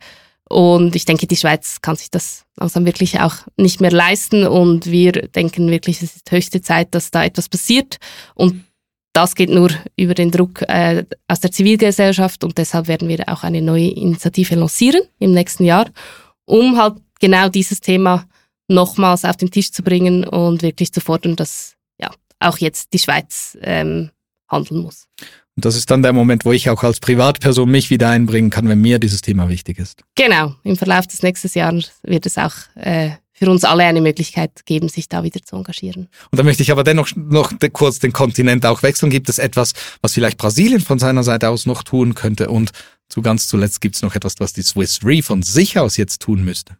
Und 0.48 0.96
ich 0.96 1.04
denke, 1.04 1.26
die 1.26 1.36
Schweiz 1.36 1.80
kann 1.80 1.96
sich 1.96 2.10
das 2.10 2.44
langsam 2.56 2.84
wirklich 2.84 3.20
auch 3.20 3.34
nicht 3.56 3.80
mehr 3.80 3.92
leisten. 3.92 4.44
Und 4.46 4.86
wir 4.86 5.12
denken 5.12 5.70
wirklich, 5.70 6.02
es 6.02 6.16
ist 6.16 6.32
höchste 6.32 6.60
Zeit, 6.60 6.94
dass 6.94 7.12
da 7.12 7.24
etwas 7.24 7.48
passiert. 7.48 7.98
Und 8.34 8.64
das 9.12 9.36
geht 9.36 9.50
nur 9.50 9.70
über 9.96 10.14
den 10.14 10.32
Druck 10.32 10.62
äh, 10.62 11.04
aus 11.28 11.40
der 11.40 11.52
Zivilgesellschaft. 11.52 12.42
Und 12.42 12.58
deshalb 12.58 12.88
werden 12.88 13.08
wir 13.08 13.28
auch 13.28 13.44
eine 13.44 13.62
neue 13.62 13.90
Initiative 13.90 14.56
lancieren 14.56 15.02
im 15.20 15.32
nächsten 15.32 15.64
Jahr, 15.64 15.88
um 16.44 16.76
halt 16.76 16.96
genau 17.20 17.48
dieses 17.48 17.80
Thema 17.80 18.26
nochmals 18.66 19.24
auf 19.24 19.36
den 19.36 19.52
Tisch 19.52 19.70
zu 19.70 19.84
bringen 19.84 20.24
und 20.24 20.62
wirklich 20.62 20.92
zu 20.92 21.00
fordern, 21.00 21.36
dass 21.36 21.76
ja 21.98 22.10
auch 22.40 22.58
jetzt 22.58 22.92
die 22.92 22.98
Schweiz 22.98 23.56
ähm, 23.62 24.10
handeln 24.48 24.82
muss. 24.82 25.06
Und 25.56 25.64
das 25.64 25.74
ist 25.74 25.90
dann 25.90 26.02
der 26.02 26.12
Moment, 26.12 26.44
wo 26.44 26.52
ich 26.52 26.68
auch 26.68 26.82
als 26.82 27.00
Privatperson 27.00 27.70
mich 27.70 27.88
wieder 27.88 28.10
einbringen 28.10 28.50
kann, 28.50 28.68
wenn 28.68 28.80
mir 28.80 28.98
dieses 28.98 29.22
Thema 29.22 29.48
wichtig 29.48 29.78
ist. 29.78 30.02
Genau. 30.14 30.54
Im 30.64 30.76
Verlauf 30.76 31.06
des 31.06 31.22
nächsten 31.22 31.48
Jahres 31.58 31.92
wird 32.02 32.26
es 32.26 32.36
auch 32.36 32.52
äh, 32.74 33.12
für 33.32 33.50
uns 33.50 33.64
alle 33.64 33.84
eine 33.84 34.02
Möglichkeit 34.02 34.66
geben, 34.66 34.88
sich 34.88 35.08
da 35.08 35.22
wieder 35.22 35.40
zu 35.42 35.56
engagieren. 35.56 36.08
Und 36.30 36.38
da 36.38 36.42
möchte 36.42 36.62
ich 36.62 36.72
aber 36.72 36.84
dennoch 36.84 37.08
noch 37.16 37.52
kurz 37.72 37.98
den 37.98 38.12
Kontinent 38.12 38.66
auch 38.66 38.82
wechseln. 38.82 39.10
Gibt 39.10 39.30
es 39.30 39.38
etwas, 39.38 39.72
was 40.02 40.12
vielleicht 40.12 40.36
Brasilien 40.36 40.80
von 40.80 40.98
seiner 40.98 41.22
Seite 41.22 41.48
aus 41.48 41.64
noch 41.64 41.82
tun 41.82 42.14
könnte? 42.14 42.50
Und 42.50 42.72
zu 43.08 43.22
ganz 43.22 43.46
zuletzt 43.46 43.80
gibt 43.80 43.96
es 43.96 44.02
noch 44.02 44.14
etwas, 44.14 44.34
was 44.38 44.52
die 44.52 44.62
Swiss 44.62 45.00
Re 45.04 45.22
von 45.22 45.42
sich 45.42 45.78
aus 45.78 45.96
jetzt 45.96 46.20
tun 46.20 46.44
müsste? 46.44 46.76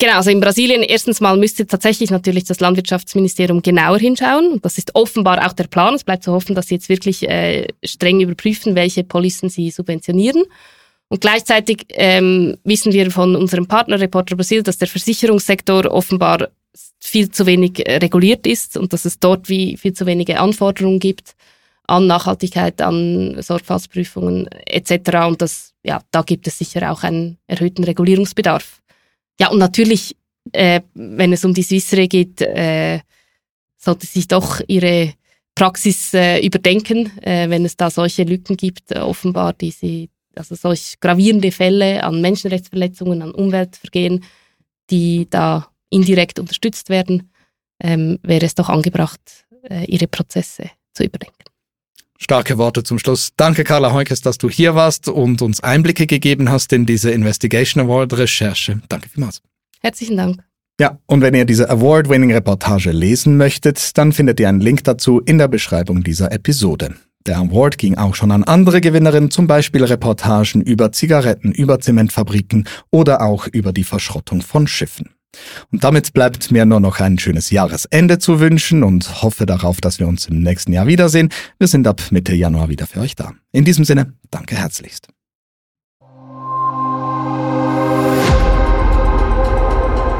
Genau, 0.00 0.14
also 0.14 0.30
in 0.30 0.38
Brasilien 0.38 0.84
erstens 0.84 1.20
mal 1.20 1.36
müsste 1.36 1.66
tatsächlich 1.66 2.12
natürlich 2.12 2.44
das 2.44 2.60
Landwirtschaftsministerium 2.60 3.62
genauer 3.62 3.98
hinschauen. 3.98 4.52
Und 4.52 4.64
das 4.64 4.78
ist 4.78 4.94
offenbar 4.94 5.44
auch 5.44 5.52
der 5.52 5.66
Plan. 5.66 5.94
Es 5.94 6.04
bleibt 6.04 6.22
zu 6.22 6.32
hoffen, 6.32 6.54
dass 6.54 6.68
sie 6.68 6.76
jetzt 6.76 6.88
wirklich 6.88 7.28
äh, 7.28 7.66
streng 7.84 8.20
überprüfen, 8.20 8.76
welche 8.76 9.02
Policen 9.02 9.48
sie 9.48 9.72
subventionieren. 9.72 10.44
Und 11.08 11.20
gleichzeitig 11.20 11.86
ähm, 11.90 12.58
wissen 12.62 12.92
wir 12.92 13.10
von 13.10 13.34
unserem 13.34 13.66
Partner 13.66 13.98
Reporter 13.98 14.36
Brasil, 14.36 14.62
dass 14.62 14.78
der 14.78 14.86
Versicherungssektor 14.86 15.86
offenbar 15.86 16.50
viel 17.00 17.30
zu 17.30 17.46
wenig 17.46 17.84
äh, 17.88 17.96
reguliert 17.96 18.46
ist 18.46 18.76
und 18.76 18.92
dass 18.92 19.04
es 19.04 19.18
dort 19.18 19.48
wie 19.48 19.76
viel 19.76 19.94
zu 19.94 20.06
wenige 20.06 20.38
Anforderungen 20.38 21.00
gibt 21.00 21.34
an 21.88 22.06
Nachhaltigkeit, 22.06 22.80
an 22.82 23.40
Sorgfaltsprüfungen 23.42 24.46
etc. 24.66 25.26
Und 25.26 25.42
das, 25.42 25.72
ja, 25.82 26.02
da 26.12 26.22
gibt 26.22 26.46
es 26.46 26.58
sicher 26.58 26.92
auch 26.92 27.02
einen 27.02 27.38
erhöhten 27.48 27.82
Regulierungsbedarf. 27.82 28.80
Ja, 29.40 29.50
und 29.50 29.58
natürlich, 29.58 30.16
äh, 30.52 30.80
wenn 30.94 31.32
es 31.32 31.44
um 31.44 31.54
die 31.54 31.62
Swissre 31.62 32.08
geht, 32.08 32.40
äh, 32.40 33.00
sollte 33.76 34.06
sich 34.06 34.26
doch 34.28 34.60
ihre 34.66 35.14
Praxis 35.54 36.14
äh, 36.14 36.44
überdenken, 36.44 37.10
äh, 37.22 37.48
wenn 37.50 37.64
es 37.64 37.76
da 37.76 37.90
solche 37.90 38.24
Lücken 38.24 38.56
gibt, 38.56 38.92
äh, 38.92 39.00
offenbar, 39.00 39.52
die 39.52 39.70
sie 39.70 40.10
also 40.36 40.54
solch 40.54 41.00
gravierende 41.00 41.50
Fälle 41.50 42.02
an 42.04 42.20
Menschenrechtsverletzungen, 42.20 43.22
an 43.22 43.32
Umweltvergehen, 43.32 44.24
die 44.90 45.26
da 45.28 45.68
indirekt 45.90 46.38
unterstützt 46.38 46.90
werden, 46.90 47.32
ähm, 47.80 48.18
wäre 48.22 48.46
es 48.46 48.54
doch 48.54 48.68
angebracht, 48.68 49.46
äh, 49.68 49.84
ihre 49.86 50.06
Prozesse 50.06 50.70
zu 50.92 51.04
überdenken. 51.04 51.47
Starke 52.18 52.58
Worte 52.58 52.82
zum 52.82 52.98
Schluss. 52.98 53.30
Danke, 53.36 53.64
Carla 53.64 53.92
Heukes, 53.92 54.20
dass 54.20 54.38
du 54.38 54.50
hier 54.50 54.74
warst 54.74 55.08
und 55.08 55.40
uns 55.40 55.60
Einblicke 55.60 56.06
gegeben 56.06 56.50
hast 56.50 56.72
in 56.72 56.84
diese 56.84 57.10
Investigation 57.12 57.84
Award 57.84 58.18
Recherche. 58.18 58.80
Danke 58.88 59.08
vielmals. 59.08 59.40
Herzlichen 59.80 60.16
Dank. 60.16 60.42
Ja, 60.80 60.98
und 61.06 61.22
wenn 61.22 61.34
ihr 61.34 61.44
diese 61.44 61.70
Award-Winning-Reportage 61.70 62.92
lesen 62.92 63.36
möchtet, 63.36 63.96
dann 63.98 64.12
findet 64.12 64.38
ihr 64.38 64.48
einen 64.48 64.60
Link 64.60 64.84
dazu 64.84 65.20
in 65.20 65.38
der 65.38 65.48
Beschreibung 65.48 66.04
dieser 66.04 66.30
Episode. 66.30 66.94
Der 67.26 67.38
Award 67.38 67.78
ging 67.78 67.96
auch 67.96 68.14
schon 68.14 68.30
an 68.30 68.44
andere 68.44 68.80
Gewinnerinnen, 68.80 69.30
zum 69.30 69.46
Beispiel 69.46 69.84
Reportagen 69.84 70.62
über 70.62 70.92
Zigaretten, 70.92 71.52
über 71.52 71.80
Zementfabriken 71.80 72.68
oder 72.90 73.22
auch 73.22 73.48
über 73.48 73.72
die 73.72 73.84
Verschrottung 73.84 74.40
von 74.40 74.66
Schiffen. 74.66 75.10
Und 75.70 75.84
damit 75.84 76.12
bleibt 76.14 76.50
mir 76.50 76.64
nur 76.64 76.80
noch 76.80 77.00
ein 77.00 77.18
schönes 77.18 77.50
Jahresende 77.50 78.18
zu 78.18 78.40
wünschen 78.40 78.82
und 78.82 79.22
hoffe 79.22 79.46
darauf, 79.46 79.80
dass 79.80 79.98
wir 79.98 80.08
uns 80.08 80.26
im 80.26 80.40
nächsten 80.42 80.72
Jahr 80.72 80.86
wiedersehen. 80.86 81.28
Wir 81.58 81.68
sind 81.68 81.86
ab 81.86 82.00
Mitte 82.10 82.34
Januar 82.34 82.68
wieder 82.68 82.86
für 82.86 83.00
euch 83.00 83.14
da. 83.14 83.32
In 83.52 83.64
diesem 83.64 83.84
Sinne, 83.84 84.14
danke 84.30 84.56
herzlichst. 84.56 85.08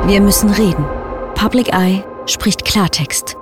Wir 0.07 0.21
müssen 0.21 0.51
reden. 0.51 0.87
Public 1.35 1.69
Eye 1.73 2.03
spricht 2.27 2.65
Klartext. 2.65 3.38